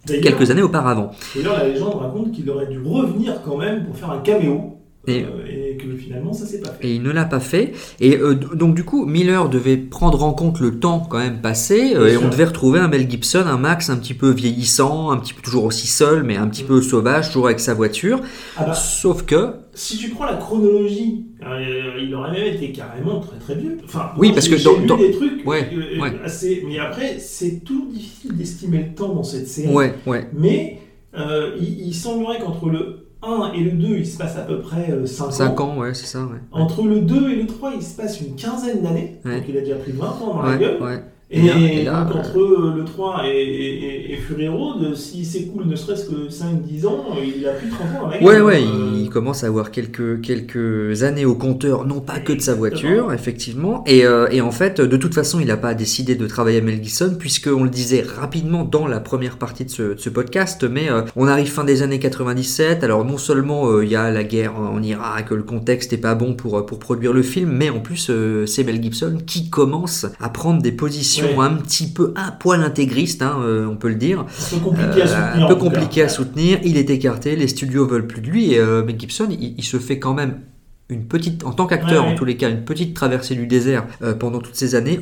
quelques 0.06 0.50
années 0.50 0.62
auparavant. 0.62 1.10
D'ailleurs, 1.34 1.58
la 1.58 1.68
légende 1.68 1.94
raconte 1.94 2.32
qu'il 2.32 2.48
aurait 2.50 2.66
dû 2.66 2.78
revenir 2.78 3.40
quand 3.44 3.56
même 3.56 3.84
pour 3.84 3.96
faire 3.96 4.10
un 4.10 4.18
caméo. 4.20 4.79
Et- 5.06 5.24
euh, 5.24 5.28
et 5.72 5.76
que 5.78 5.96
finalement, 5.96 6.32
ça 6.34 6.44
s'est 6.44 6.60
pas 6.60 6.70
fait. 6.72 6.86
Et 6.86 6.94
il 6.96 7.02
ne 7.02 7.10
l'a 7.10 7.24
pas 7.24 7.40
fait. 7.40 7.72
Et 8.00 8.18
euh, 8.18 8.34
donc 8.34 8.74
du 8.74 8.84
coup, 8.84 9.06
Miller 9.06 9.48
devait 9.48 9.78
prendre 9.78 10.22
en 10.22 10.32
compte 10.34 10.60
le 10.60 10.78
temps 10.78 11.06
quand 11.08 11.18
même 11.18 11.40
passé. 11.40 11.94
euh, 11.96 12.06
et 12.08 12.12
sûr. 12.12 12.22
on 12.24 12.28
devait 12.28 12.44
retrouver 12.44 12.80
un 12.80 12.88
Mel 12.88 13.08
Gibson, 13.10 13.44
un 13.46 13.56
Max 13.56 13.88
un 13.88 13.96
petit 13.96 14.12
peu 14.14 14.30
vieillissant, 14.30 15.10
un 15.10 15.16
petit 15.16 15.32
peu 15.32 15.40
toujours 15.42 15.64
aussi 15.64 15.86
seul, 15.86 16.22
mais 16.22 16.36
un 16.36 16.46
petit 16.48 16.64
peu 16.64 16.82
sauvage, 16.82 17.28
toujours 17.28 17.46
avec 17.46 17.60
sa 17.60 17.72
voiture. 17.72 18.20
Ah 18.58 18.64
bah, 18.66 18.74
Sauf 18.74 19.24
que, 19.24 19.54
si 19.72 19.96
tu 19.96 20.10
prends 20.10 20.26
la 20.26 20.34
chronologie, 20.36 21.24
euh, 21.46 21.98
il 22.02 22.14
aurait 22.14 22.32
même 22.32 22.54
été 22.54 22.70
carrément 22.72 23.20
très 23.20 23.38
très 23.38 23.54
vieux. 23.54 23.78
Enfin, 23.84 24.10
Oui, 24.18 24.32
parce 24.32 24.48
que 24.48 24.62
dans- 24.62 24.76
lu 24.78 24.86
dans- 24.86 24.98
des 24.98 25.12
trucs 25.12 25.46
Ouais, 25.46 25.66
ouais. 25.98 26.12
assez. 26.22 26.62
Mais 26.66 26.78
après, 26.78 27.18
c'est 27.18 27.64
toujours 27.64 27.86
difficile 27.86 28.36
d'estimer 28.36 28.78
le 28.90 28.94
temps 28.94 29.14
dans 29.14 29.22
cette 29.22 29.48
série. 29.48 29.72
ouais, 29.72 29.94
ouais, 30.06 30.28
Mais 30.34 30.78
il, 31.58 31.86
il 31.88 31.94
semblerait 31.94 32.38
qu'entre 32.38 32.68
le 32.68 32.99
1 33.22 33.52
et 33.52 33.60
le 33.60 33.72
2, 33.72 33.86
il 33.98 34.06
se 34.06 34.16
passe 34.16 34.36
à 34.36 34.42
peu 34.42 34.60
près 34.60 34.88
5, 35.06 35.30
5 35.32 35.60
ans, 35.60 35.76
ouais, 35.78 35.92
c'est 35.94 36.06
ça, 36.06 36.20
ouais. 36.20 36.38
Entre 36.52 36.84
le 36.84 37.00
2 37.00 37.30
et 37.30 37.36
le 37.36 37.46
3, 37.46 37.72
il 37.76 37.82
se 37.82 37.96
passe 37.96 38.20
une 38.20 38.34
quinzaine 38.34 38.82
d'années. 38.82 39.20
Ouais. 39.24 39.36
Donc 39.40 39.44
il 39.48 39.56
a 39.56 39.60
déjà 39.60 39.76
pris 39.76 39.92
20 39.92 40.06
ans 40.06 40.34
dans 40.34 40.42
la 40.42 40.50
Ouais, 40.52 40.58
gueule. 40.58 40.78
Ouais. 41.32 41.38
Et, 41.38 41.44
Et 41.44 41.48
là- 41.48 41.56
et 41.58 41.84
là, 41.84 42.04
donc 42.04 42.16
entre 42.16 42.38
euh, 42.38 42.74
le 42.76 42.84
3 42.84 43.22
et, 43.26 44.18
Fury 44.26 44.48
Road, 44.48 44.94
s'il 44.96 45.24
s'écoule 45.24 45.64
ne 45.66 45.76
serait-ce 45.76 46.04
que 46.06 46.28
5-10 46.28 46.86
ans, 46.86 47.04
il 47.22 47.46
a 47.46 47.52
plus 47.52 47.68
de 47.68 47.72
30 47.72 47.86
ans 47.86 48.02
dans 48.02 48.08
la 48.08 48.18
gueule. 48.18 48.26
Ouais, 48.28 48.40
ouais, 48.40 48.62
Euh, 48.64 48.90
il 49.00 49.08
commence 49.10 49.44
à 49.44 49.46
avoir 49.48 49.70
quelques, 49.70 50.20
quelques 50.20 51.02
années 51.04 51.24
au 51.24 51.34
compteur, 51.34 51.86
non 51.86 52.00
pas 52.00 52.18
que 52.18 52.32
de 52.32 52.40
sa 52.40 52.54
voiture, 52.54 53.12
effectivement. 53.12 53.82
Et, 53.86 54.04
euh, 54.04 54.28
et 54.30 54.40
en 54.40 54.50
fait, 54.50 54.80
de 54.80 54.96
toute 54.96 55.14
façon, 55.14 55.40
il 55.40 55.46
n'a 55.46 55.56
pas 55.56 55.74
décidé 55.74 56.14
de 56.16 56.26
travailler 56.26 56.58
à 56.58 56.60
Mel 56.62 56.82
Gibson, 56.82 57.16
puisqu'on 57.18 57.64
le 57.64 57.70
disait 57.70 58.02
rapidement 58.02 58.64
dans 58.64 58.86
la 58.86 59.00
première 59.00 59.36
partie 59.38 59.64
de 59.64 59.70
ce, 59.70 59.82
de 59.94 59.98
ce 59.98 60.10
podcast, 60.10 60.64
mais 60.70 60.90
euh, 60.90 61.02
on 61.16 61.26
arrive 61.28 61.48
fin 61.50 61.64
des 61.64 61.82
années 61.82 61.98
97. 61.98 62.84
Alors, 62.84 63.04
non 63.04 63.18
seulement 63.18 63.80
il 63.80 63.88
y 63.88 63.96
a 63.96 64.10
la 64.10 64.24
guerre 64.24 64.54
en 64.58 64.82
Irak, 64.82 65.30
le 65.30 65.42
contexte 65.42 65.92
est 65.92 65.96
pas 65.98 66.14
bon 66.14 66.34
pour, 66.34 66.64
pour 66.66 66.78
produire 66.78 67.12
le 67.12 67.22
film, 67.22 67.50
mais 67.52 67.70
en 67.70 67.80
plus, 67.80 68.10
c'est 68.46 68.64
Mel 68.64 68.82
Gibson 68.82 69.18
qui 69.26 69.48
commence 69.48 70.06
à 70.20 70.28
prendre 70.28 70.60
des 70.62 70.72
positions 70.72 71.19
Un 71.38 71.54
petit 71.54 71.86
peu, 71.92 72.12
un 72.16 72.30
poil 72.30 72.62
intégristes, 72.62 73.22
hein, 73.22 73.38
euh, 73.42 73.66
on 73.66 73.76
peut 73.76 73.88
le 73.88 73.94
dire. 73.96 74.20
un 74.20 74.58
peu 74.58 74.60
compliqué 74.60 75.02
à 75.02 75.04
Euh, 75.04 75.08
soutenir. 75.08 75.44
un 75.44 75.48
peu 75.48 75.54
compliqué 75.56 76.02
à 76.02 76.08
soutenir. 76.08 76.58
Il 76.64 76.76
est 76.76 76.90
écarté, 76.90 77.36
les 77.36 77.48
studios 77.48 77.86
veulent 77.86 78.06
plus 78.06 78.20
de 78.20 78.26
lui. 78.28 78.52
Et 78.54 78.58
euh, 78.58 78.84
Mel 78.84 78.98
Gibson, 78.98 79.28
il, 79.30 79.54
il 79.58 79.64
se 79.64 79.78
fait 79.78 79.98
quand 79.98 80.14
même 80.14 80.40
une 80.88 81.04
petite, 81.06 81.44
en 81.44 81.52
tant 81.52 81.66
qu'acteur 81.66 82.02
Ouais, 82.02 82.08
ouais. 82.08 82.14
en 82.14 82.16
tous 82.16 82.24
les 82.24 82.36
cas, 82.36 82.50
une 82.50 82.64
petite 82.64 82.94
traversée 82.94 83.34
du 83.36 83.46
désert 83.46 83.86
euh, 84.02 84.14
pendant 84.14 84.40
toutes 84.40 84.56
ces 84.56 84.74
années. 84.74 85.00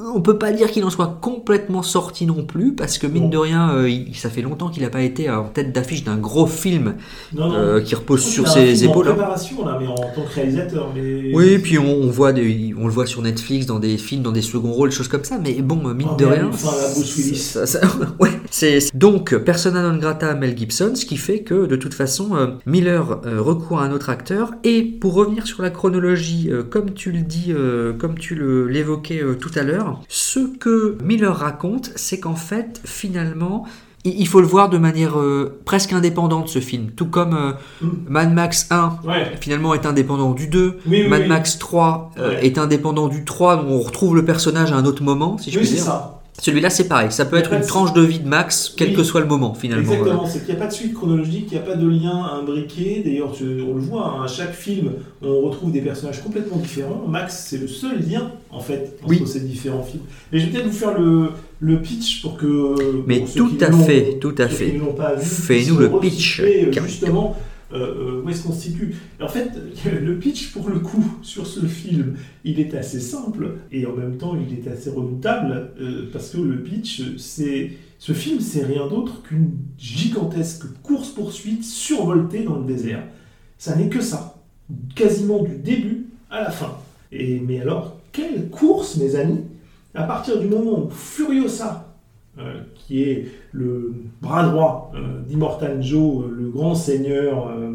On 0.00 0.20
peut 0.20 0.38
pas 0.38 0.52
dire 0.52 0.70
qu'il 0.70 0.84
en 0.84 0.90
soit 0.90 1.18
complètement 1.20 1.82
sorti 1.82 2.24
non 2.26 2.44
plus, 2.44 2.72
parce 2.74 2.98
que 2.98 3.06
mine 3.06 3.30
de 3.30 3.36
rien, 3.36 3.72
euh, 3.74 3.88
il- 3.90 4.14
ça 4.14 4.30
fait 4.30 4.42
longtemps 4.42 4.68
qu'il 4.68 4.82
n'a 4.84 4.90
pas 4.90 5.02
été 5.02 5.28
en 5.28 5.44
tête 5.44 5.72
d'affiche 5.72 6.04
d'un 6.04 6.16
gros 6.16 6.46
film 6.46 6.94
Non, 7.34 7.48
non. 7.48 7.54
euh, 7.56 7.80
qui 7.80 7.94
repose 7.94 8.22
sur 8.24 8.46
ses 8.48 8.84
épaules. 8.84 9.08
En 9.08 9.10
hein. 9.10 9.14
préparation, 9.14 9.66
là, 9.66 9.76
mais 9.80 9.86
en 9.88 9.94
tant 9.94 10.22
que 10.28 10.34
réalisateur. 10.34 10.88
Mais... 10.94 11.32
Oui, 11.34 11.58
puis 11.58 11.78
on, 11.78 11.84
on 12.02 12.10
voit 12.10 12.32
des, 12.32 12.72
on 12.78 12.86
le 12.86 12.92
voit 12.92 13.06
sur 13.06 13.22
Netflix 13.22 13.66
dans 13.66 13.80
des 13.80 13.98
films, 13.98 14.22
dans 14.22 14.32
des 14.32 14.42
seconds 14.42 14.72
rôles, 14.72 14.92
choses 14.92 15.08
comme 15.08 15.24
ça. 15.24 15.38
Mais 15.42 15.54
bon, 15.62 15.76
mine 15.94 16.08
Oh, 16.12 16.16
de 16.16 16.24
rien, 16.26 16.50
ça- 16.52 17.66
ça- 17.66 17.80
ouais, 18.20 18.30
c'est 18.50 18.78
donc 18.96 19.34
persona 19.38 19.82
non 19.82 19.98
grata 19.98 20.30
à 20.30 20.34
Mel 20.34 20.56
Gibson, 20.56 20.92
ce 20.94 21.04
qui 21.06 21.16
fait 21.16 21.40
que 21.40 21.66
de 21.66 21.76
toute 21.76 21.94
façon 21.94 22.36
euh, 22.36 22.46
Miller 22.66 23.20
recourt 23.24 23.80
à 23.80 23.84
un 23.84 23.92
autre 23.92 24.10
acteur. 24.10 24.52
Et 24.64 24.82
pour 24.82 25.14
revenir 25.14 25.46
sur 25.46 25.62
la 25.62 25.70
chronologie, 25.70 26.50
comme 26.70 26.92
tu 26.94 27.10
le 27.12 27.20
dis, 27.20 27.52
comme 27.98 28.16
tu 28.18 28.34
l'évoquais 28.68 29.22
tout 29.40 29.50
à 29.56 29.62
l'heure, 29.62 29.87
ce 30.08 30.40
que 30.40 30.96
Miller 31.02 31.36
raconte, 31.36 31.90
c'est 31.96 32.18
qu'en 32.20 32.36
fait, 32.36 32.80
finalement. 32.84 33.64
Il 34.04 34.28
faut 34.28 34.40
le 34.40 34.46
voir 34.46 34.70
de 34.70 34.78
manière 34.78 35.18
euh, 35.18 35.60
presque 35.64 35.92
indépendante 35.92 36.48
ce 36.48 36.60
film, 36.60 36.92
tout 36.92 37.06
comme 37.06 37.34
euh, 37.34 37.52
Mm. 37.82 37.88
Mad 38.08 38.32
Max 38.32 38.68
1 38.70 39.00
Ouais. 39.04 39.32
finalement 39.40 39.74
est 39.74 39.84
indépendant 39.86 40.32
du 40.32 40.46
2, 40.46 40.78
Oui, 40.86 41.02
oui, 41.02 41.08
Mad 41.08 41.22
oui. 41.22 41.28
Max 41.28 41.58
3 41.58 42.12
euh, 42.16 42.28
Ouais. 42.30 42.46
est 42.46 42.58
indépendant 42.58 43.08
du 43.08 43.24
3, 43.24 43.56
donc 43.56 43.66
on 43.68 43.80
retrouve 43.80 44.14
le 44.14 44.24
personnage 44.24 44.72
à 44.72 44.76
un 44.76 44.84
autre 44.86 45.02
moment, 45.02 45.36
si 45.36 45.50
je 45.50 45.58
Oui, 45.58 45.64
puis 45.66 45.74
dire. 45.74 45.84
ça. 45.84 46.20
Celui-là, 46.40 46.70
c'est 46.70 46.86
pareil, 46.86 47.10
ça 47.10 47.24
peut 47.24 47.36
être 47.36 47.52
une 47.52 47.62
tranche 47.62 47.92
de 47.92 48.00
vie 48.00 48.20
de 48.20 48.28
Max, 48.28 48.72
quel 48.76 48.90
Oui. 48.90 48.94
que 48.94 49.02
soit 49.02 49.20
le 49.20 49.26
moment, 49.26 49.54
finalement. 49.54 49.92
Exactement, 49.92 50.24
c'est 50.26 50.38
qu'il 50.44 50.54
n'y 50.54 50.60
a 50.60 50.62
pas 50.64 50.68
de 50.68 50.72
suite 50.72 50.94
chronologique, 50.94 51.46
il 51.50 51.54
n'y 51.54 51.58
a 51.58 51.66
pas 51.66 51.74
de 51.74 51.88
lien 51.88 52.24
imbriqué. 52.40 53.02
D'ailleurs, 53.04 53.32
on 53.42 53.74
le 53.74 53.80
voit, 53.80 54.14
hein, 54.20 54.24
à 54.24 54.28
chaque 54.28 54.54
film, 54.54 54.92
on 55.20 55.40
retrouve 55.40 55.72
des 55.72 55.80
personnages 55.80 56.22
complètement 56.22 56.58
différents. 56.58 57.04
Max, 57.08 57.46
c'est 57.50 57.58
le 57.58 57.66
seul 57.66 57.98
lien, 58.08 58.30
en 58.52 58.60
fait, 58.60 58.96
entre 59.02 59.08
Oui. 59.10 59.22
ces 59.26 59.40
différents 59.40 59.82
films. 59.82 60.02
Mais 60.32 60.38
je 60.38 60.46
vais 60.46 60.52
peut-être 60.52 60.66
vous 60.66 60.72
faire 60.78 60.96
le, 60.98 61.30
le 61.60 61.82
pitch 61.82 62.22
pour 62.22 62.36
que. 62.36 62.74
Mais 63.06 63.18
pour 63.18 63.28
ceux 63.28 63.40
tout 63.40 63.56
qui 63.56 63.64
à 63.64 63.72
fait, 63.72 64.18
tout 64.20 64.34
à 64.38 64.46
fait. 64.48 64.74
Fais-nous 65.20 65.76
le 65.78 65.90
pitch, 65.98 66.40
euh. 66.40 66.70
Justement, 66.86 67.36
euh, 67.72 67.76
euh, 67.76 68.22
où 68.22 68.30
est-ce 68.30 68.44
qu'on 68.44 68.52
se 68.52 68.62
situe 68.62 68.94
En 69.20 69.28
fait, 69.28 69.50
le 70.00 70.18
pitch, 70.18 70.52
pour 70.52 70.68
le 70.68 70.78
coup, 70.78 71.04
sur 71.22 71.46
ce 71.46 71.66
film, 71.66 72.16
il 72.44 72.60
est 72.60 72.74
assez 72.74 73.00
simple 73.00 73.56
et 73.70 73.84
en 73.86 73.94
même 73.94 74.16
temps, 74.16 74.36
il 74.36 74.58
est 74.58 74.70
assez 74.70 74.90
redoutable 74.90 75.72
euh, 75.80 76.08
parce 76.12 76.30
que 76.30 76.38
le 76.38 76.62
pitch, 76.62 77.16
c'est. 77.16 77.72
Ce 78.00 78.12
film, 78.12 78.38
c'est 78.38 78.64
rien 78.64 78.86
d'autre 78.86 79.22
qu'une 79.22 79.50
gigantesque 79.76 80.66
course-poursuite 80.84 81.64
survoltée 81.64 82.44
dans 82.44 82.56
le 82.56 82.64
désert. 82.64 83.02
Ça 83.58 83.74
n'est 83.74 83.88
que 83.88 84.00
ça, 84.00 84.40
quasiment 84.94 85.42
du 85.42 85.56
début 85.56 86.06
à 86.30 86.42
la 86.42 86.50
fin. 86.52 86.78
Et 87.10 87.40
mais 87.40 87.60
alors, 87.60 87.98
quelle 88.12 88.50
course, 88.50 88.98
mes 88.98 89.16
amis? 89.16 89.40
À 89.94 90.04
partir 90.04 90.38
du 90.38 90.46
moment 90.46 90.84
où 90.84 90.90
Furiosa, 90.90 91.92
qui 92.88 93.02
est 93.02 93.28
le 93.52 93.92
bras 94.22 94.48
droit 94.48 94.90
euh, 94.94 95.20
d'Immortal 95.28 95.82
Joe, 95.82 96.24
euh, 96.24 96.34
le 96.34 96.48
grand 96.48 96.74
seigneur 96.74 97.48
euh, 97.48 97.72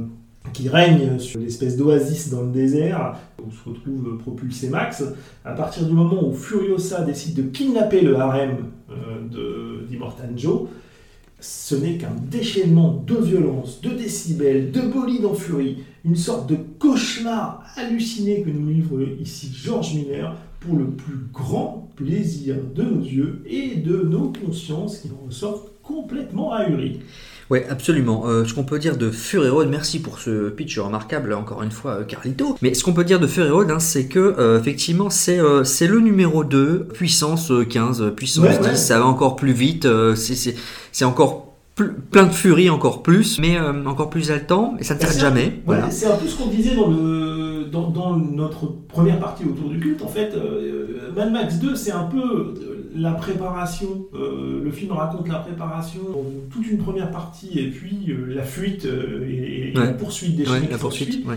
qui 0.54 0.70
règne 0.70 1.20
sur 1.20 1.40
l'espèce 1.40 1.78
d'oasis 1.78 2.32
dans 2.32 2.42
le 2.42 2.52
désert, 2.52 3.16
où 3.46 3.52
se 3.52 3.70
retrouve 3.70 4.18
propulsé 4.18 4.70
Max, 4.70 5.04
à 5.46 5.54
partir 5.54 5.86
du 5.86 5.94
moment 5.94 6.28
où 6.28 6.34
Furiosa 6.34 7.02
décide 7.02 7.36
de 7.36 7.44
kidnapper 7.44 8.02
le 8.02 8.16
harem 8.18 8.58
euh, 8.90 9.86
d'Immortal 9.88 10.32
Joe, 10.36 10.62
ce 11.40 11.76
n'est 11.76 11.98
qu'un 11.98 12.16
déchaînement 12.32 13.04
de 13.06 13.16
violence, 13.16 13.82
de 13.82 13.90
décibels, 13.90 14.72
de 14.72 14.82
bolides 14.82 15.26
en 15.26 15.36
furie, 15.36 15.84
une 16.06 16.16
sorte 16.16 16.50
de 16.50 16.56
cauchemar 16.80 17.64
halluciné 17.76 18.42
que 18.42 18.50
nous 18.50 18.68
livre 18.68 19.00
ici 19.22 19.52
George 19.54 19.94
Miller 19.94 20.36
pour 20.66 20.78
le 20.78 20.86
plus 20.86 21.18
grand 21.34 21.90
plaisir 21.96 22.56
de 22.76 22.84
nos 22.84 23.02
yeux 23.04 23.44
et 23.46 23.76
de 23.76 23.98
nos 23.98 24.32
consciences 24.46 24.98
qui 25.00 25.10
en 25.10 25.28
ressortent 25.28 25.70
complètement 25.84 26.54
ahuris. 26.54 27.00
Ouais, 27.50 27.68
absolument. 27.70 28.24
Euh, 28.26 28.46
ce 28.46 28.54
qu'on 28.54 28.64
peut 28.64 28.80
dire 28.80 28.98
de 28.98 29.12
Fury 29.12 29.50
Road, 29.50 29.68
merci 29.70 30.00
pour 30.02 30.18
ce 30.18 30.50
pitch 30.50 30.80
remarquable, 30.80 31.34
encore 31.34 31.62
une 31.62 31.72
fois, 31.72 31.96
euh, 32.00 32.04
Carlito. 32.04 32.56
Mais 32.62 32.74
ce 32.74 32.84
qu'on 32.84 32.94
peut 32.94 33.04
dire 33.04 33.20
de 33.20 33.28
Fury 33.28 33.50
Road, 33.50 33.70
hein, 33.70 33.80
c'est 33.80 34.06
que, 34.06 34.20
euh, 34.40 34.60
effectivement, 34.60 35.10
c'est 35.10 35.40
euh, 35.40 35.64
c'est 35.66 35.88
le 35.88 36.00
numéro 36.00 36.44
2, 36.46 36.88
puissance 36.94 37.52
euh, 37.52 37.66
15, 37.66 38.02
euh, 38.02 38.10
puissance 38.12 38.46
Ouais, 38.46 38.58
10, 38.58 38.66
ouais. 38.70 38.76
ça 38.76 38.98
va 38.98 39.06
encore 39.06 39.36
plus 39.36 39.52
vite, 39.52 39.86
c'est- 40.16 40.56
encore 41.04 41.54
plein 42.12 42.26
de 42.28 42.32
furie, 42.34 42.70
encore 42.70 43.04
plus, 43.04 43.40
mais 43.40 43.58
euh, 43.58 43.86
encore 43.86 44.10
plus 44.10 44.32
haletant, 44.32 44.76
et 44.80 44.84
ça 44.84 44.96
ne 44.96 45.00
s'arrête 45.02 45.20
jamais. 45.20 45.60
Voilà. 45.66 45.92
C'est 45.92 46.06
un 46.06 46.16
peu 46.16 46.28
ce 46.28 46.38
qu'on 46.38 46.48
disait 46.48 46.76
dans, 46.76 46.88
le, 46.88 47.43
dans, 47.74 47.90
dans 47.90 48.16
notre 48.16 48.68
première 48.88 49.20
partie 49.20 49.44
autour 49.44 49.70
du 49.70 49.80
culte. 49.80 50.02
En 50.04 50.08
fait, 50.08 50.32
euh, 50.36 51.12
Mad 51.16 51.32
Max 51.34 51.60
2, 51.60 51.76
c'est 51.76 51.92
un 51.92 52.04
peu 52.06 52.22
euh, 52.22 52.90
la 52.96 53.12
préparation. 53.12 54.06
euh, 54.14 54.62
le 54.64 54.72
film 54.72 54.92
raconte 54.94 55.28
la 55.28 55.40
préparation, 55.40 56.00
toute 56.52 56.70
une 56.72 56.78
première 56.78 57.10
partie, 57.12 57.60
et 57.60 57.68
puis 57.70 58.06
euh, 58.10 58.34
la 58.34 58.44
fuite 58.44 58.86
euh, 58.86 59.28
et, 59.28 59.72
et 59.74 59.78
Ouais. 59.78 59.86
la 59.88 59.94
poursuite 59.94 60.36
des 60.36 60.48
Ouais, 60.48 60.62
la 60.70 60.78
poursuite. 60.78 61.26
ouais. 61.28 61.36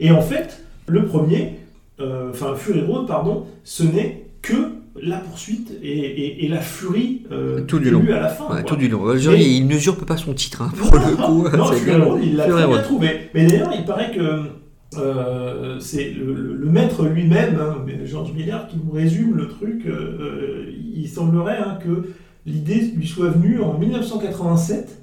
Et 0.00 0.10
en 0.10 0.20
fait, 0.20 0.64
le 0.88 1.04
premier, 1.06 1.52
euh, 2.00 2.30
enfin 2.30 2.54
Fury 2.56 2.82
Road, 2.82 3.06
pardon, 3.06 3.44
ce 3.64 3.84
n'est 3.84 4.26
que 4.42 4.72
la 5.00 5.18
poursuite 5.18 5.72
et, 5.82 5.88
et- 5.98 6.44
et 6.44 6.48
la 6.48 6.60
furie 6.60 7.22
euh, 7.30 7.60
Tout 7.66 7.78
du 7.78 7.90
long. 7.90 8.02
à 8.08 8.18
la 8.20 8.28
fin. 8.28 8.52
Ouais, 8.52 8.64
tout 8.64 8.76
du 8.76 8.88
long. 8.88 9.14
Dire, 9.14 9.34
il 9.34 9.66
n'usurpe 9.66 10.04
pas 10.04 10.16
son 10.16 10.32
titre, 10.34 10.62
hein, 10.62 10.72
pour 10.76 10.94
le 10.96 11.16
coup. 11.16 11.56
non, 11.56 11.66
Fury. 11.72 12.00
Road, 12.00 12.20
il 12.24 12.36
l'a 12.36 12.82
trouvé. 12.82 13.08
Mais 13.34 13.46
d'ailleurs, 13.46 13.72
il 13.78 13.84
paraît 13.84 14.10
que 14.10 14.20
euh, 14.20 14.42
c'est 14.92 16.10
le, 16.10 16.68
maître 16.70 17.06
lui-même, 17.06 17.58
hein, 17.60 17.82
mais 17.86 18.06
George 18.06 18.32
Miller, 18.32 18.66
qui 18.68 18.76
nous 18.76 18.90
résume 18.90 19.36
le 19.36 19.48
truc. 19.48 19.86
euh, 19.86 20.18
euh, 20.20 20.72
il 20.94 21.08
semblerait 21.08 21.58
hein, 21.58 21.78
que 21.82 22.10
l'idée 22.46 22.92
lui 22.94 23.06
soit 23.06 23.30
venue 23.30 23.60
en 23.60 23.78
1987. 23.78 25.02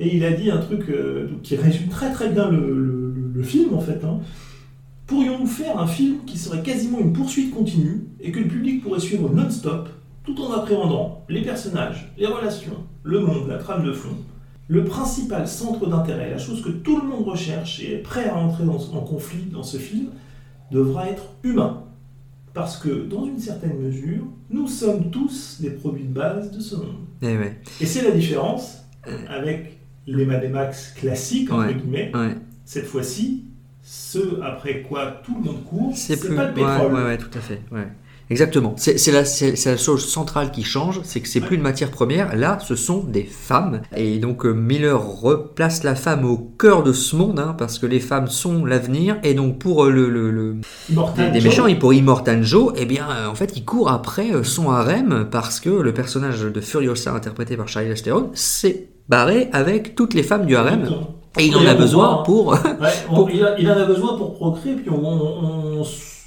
Et 0.00 0.16
il 0.16 0.24
a 0.24 0.32
dit 0.32 0.50
un 0.50 0.58
truc 0.58 0.88
euh, 0.88 1.28
qui 1.42 1.56
résume 1.56 1.88
très 1.88 2.12
très 2.12 2.28
bien 2.28 2.50
le 2.50 3.42
film 3.42 3.74
en 3.74 3.80
fait. 3.80 4.02
hein. 4.04 4.20
Pourrions-nous 5.06 5.46
faire 5.46 5.78
un 5.78 5.86
film 5.86 6.24
qui 6.26 6.38
serait 6.38 6.62
quasiment 6.62 6.98
une 6.98 7.12
poursuite 7.12 7.54
continue 7.54 8.06
et 8.20 8.32
que 8.32 8.40
le 8.40 8.48
public 8.48 8.82
pourrait 8.82 9.00
suivre 9.00 9.28
non-stop 9.32 9.88
tout 10.24 10.40
en 10.40 10.52
appréhendant 10.52 11.22
les 11.28 11.42
personnages, 11.42 12.10
les 12.16 12.26
relations, 12.26 12.78
le 13.02 13.20
monde, 13.20 13.48
la 13.48 13.58
trame 13.58 13.84
de 13.84 13.92
fond? 13.92 14.16
Le 14.68 14.84
principal 14.84 15.46
centre 15.46 15.86
d'intérêt, 15.86 16.30
la 16.30 16.38
chose 16.38 16.62
que 16.62 16.70
tout 16.70 17.00
le 17.00 17.06
monde 17.06 17.24
recherche 17.26 17.80
et 17.80 17.94
est 17.94 17.98
prêt 17.98 18.28
à 18.28 18.36
entrer 18.36 18.64
dans- 18.64 18.78
en 18.94 19.00
conflit 19.00 19.44
dans 19.52 19.62
ce 19.62 19.76
film, 19.76 20.06
devra 20.70 21.08
être 21.08 21.24
humain. 21.42 21.82
Parce 22.54 22.76
que, 22.76 22.88
dans 23.06 23.24
une 23.26 23.38
certaine 23.38 23.78
mesure, 23.78 24.24
nous 24.50 24.66
sommes 24.68 25.10
tous 25.10 25.58
des 25.60 25.70
produits 25.70 26.04
de 26.04 26.12
base 26.14 26.50
de 26.50 26.60
ce 26.60 26.76
monde. 26.76 26.96
Eh 27.20 27.36
ouais. 27.36 27.58
Et 27.80 27.86
c'est 27.86 28.02
la 28.02 28.12
différence 28.12 28.84
avec 29.28 29.78
les 30.06 30.24
Mad 30.24 30.48
Max 30.50 30.92
classiques, 30.96 31.50
entre 31.52 31.66
Ouais. 31.66 31.74
guillemets. 31.74 32.10
Ouais. 32.14 32.36
Cette 32.64 32.86
fois-ci, 32.86 33.44
ce 33.82 34.40
après 34.42 34.82
quoi 34.82 35.20
tout 35.24 35.34
le 35.34 35.42
monde 35.44 35.64
court, 35.64 35.92
C'est 35.94 36.16
pas 36.34 36.46
le 36.48 36.54
pétrole. 36.54 36.94
ouais, 36.94 37.02
ouais, 37.04 37.18
tout 37.18 37.36
à 37.36 37.40
fait. 37.40 37.60
Exactement. 38.30 38.74
C'est 38.76 39.12
la, 39.12 39.76
chose 39.76 40.06
centrale 40.08 40.50
qui 40.50 40.62
change, 40.62 41.00
c'est 41.04 41.20
que 41.20 41.28
c'est 41.28 41.40
plus 41.40 41.56
une 41.56 41.62
matière 41.62 41.90
première. 41.90 42.34
Là, 42.36 42.58
ce 42.64 42.74
sont 42.74 43.00
des 43.00 43.24
femmes. 43.24 43.82
Et 43.96 44.18
donc 44.18 44.46
euh, 44.46 44.52
Miller 44.52 44.98
replace 45.04 45.82
la 45.84 45.94
femme 45.94 46.24
au 46.24 46.38
cœur 46.38 46.82
de 46.82 46.92
ce 46.92 47.16
monde, 47.16 47.38
hein, 47.38 47.54
parce 47.58 47.78
que 47.78 47.86
les 47.86 48.00
femmes 48.00 48.28
sont 48.28 48.64
l'avenir. 48.64 49.16
Et 49.24 49.34
donc 49.34 49.58
pour 49.58 49.84
euh, 49.84 49.90
le, 49.90 50.08
le- 50.08 50.56
des, 51.32 51.40
méchants, 51.40 51.66
et 51.66 51.74
pour 51.78 51.92
Immortal 51.92 52.42
Joe, 52.42 52.72
eh 52.76 52.86
bien, 52.86 53.06
euh, 53.10 53.28
en 53.28 53.34
fait, 53.34 53.52
il 53.56 53.64
court 53.64 53.90
après 53.90 54.42
son 54.42 54.70
harem 54.70 55.26
parce 55.30 55.60
que 55.60 55.70
le 55.70 55.92
personnage 55.92 56.40
de 56.40 56.60
Furiosa, 56.60 57.12
interprété 57.12 57.56
par 57.56 57.68
Charlie 57.68 57.94
Theron, 58.00 58.30
s'est 58.34 58.88
barré 59.08 59.48
avec 59.52 59.94
toutes 59.94 60.14
les 60.14 60.22
femmes 60.22 60.46
du 60.46 60.56
harem. 60.56 60.88
Et 61.38 61.46
il 61.46 61.56
en 61.56 61.66
a 61.66 61.74
besoin 61.74 62.20
hein. 62.20 62.22
pour. 62.24 62.56
Il 63.58 63.68
en 63.70 63.76
a 63.76 63.84
besoin 63.84 64.16
pour 64.16 64.34
procréer, 64.34 64.76
puis 64.76 64.88
on, 64.90 65.04
on- 65.04 65.80
on- 65.80 65.84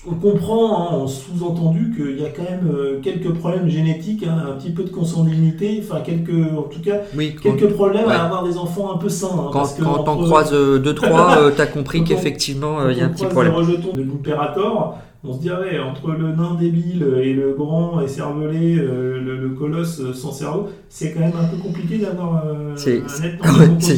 on 0.09 0.13
comprend 0.15 0.81
hein, 0.91 0.95
en 0.95 1.07
sous-entendu 1.07 1.93
qu'il 1.95 2.21
y 2.21 2.25
a 2.25 2.29
quand 2.29 2.43
même 2.43 2.69
euh, 2.73 2.99
quelques 3.01 3.31
problèmes 3.33 3.67
génétiques, 3.67 4.23
hein, 4.27 4.37
un 4.49 4.51
petit 4.53 4.71
peu 4.71 4.83
de 4.83 4.89
consanguinité, 4.89 5.83
enfin 5.83 6.01
quelques, 6.01 6.29
en 6.57 6.63
tout 6.63 6.81
cas, 6.81 7.01
Oui, 7.15 7.35
quelques 7.41 7.67
problèmes 7.73 8.07
ouais. 8.07 8.13
à 8.13 8.23
avoir 8.25 8.43
des 8.43 8.57
enfants 8.57 8.93
un 8.93 8.97
peu 8.97 9.09
sains. 9.09 9.27
hein, 9.33 9.49
quand, 9.51 9.59
parce 9.59 9.73
que 9.73 9.83
quand 9.83 10.03
t'en 10.03 10.13
entre- 10.13 10.25
croises 10.25 10.53
2-3, 10.53 11.51
t'as 11.57 11.65
compris 11.65 11.99
on- 12.01 12.03
qu'effectivement, 12.03 12.79
euh, 12.79 12.91
il 12.91 12.97
y 12.97 13.01
a 13.01 13.05
un 13.05 13.09
on 13.09 13.13
petit 13.13 13.25
problème. 13.25 13.51
les 13.53 13.57
rejetons 13.59 13.91
de 13.93 14.01
l'impérator, 14.01 14.97
on 15.23 15.33
se 15.33 15.41
dirait 15.41 15.79
entre 15.79 16.11
le 16.11 16.31
nain 16.35 16.55
débile 16.59 17.05
et 17.21 17.33
le 17.33 17.53
grand 17.57 17.99
et 18.01 18.07
cervelé, 18.07 18.77
euh, 18.77 19.19
le, 19.19 19.37
le 19.37 19.49
colosse 19.49 19.99
euh, 19.99 20.13
sans 20.13 20.31
cerveau, 20.31 20.69
c'est 20.89 21.11
quand 21.13 21.19
même 21.21 21.33
un 21.37 21.45
peu 21.45 21.57
compliqué 21.57 21.97
d'avoir 21.97 22.45
euh, 22.45 22.73
C'est- 22.75 23.01
un 23.01 23.07
c'est- 23.79 23.97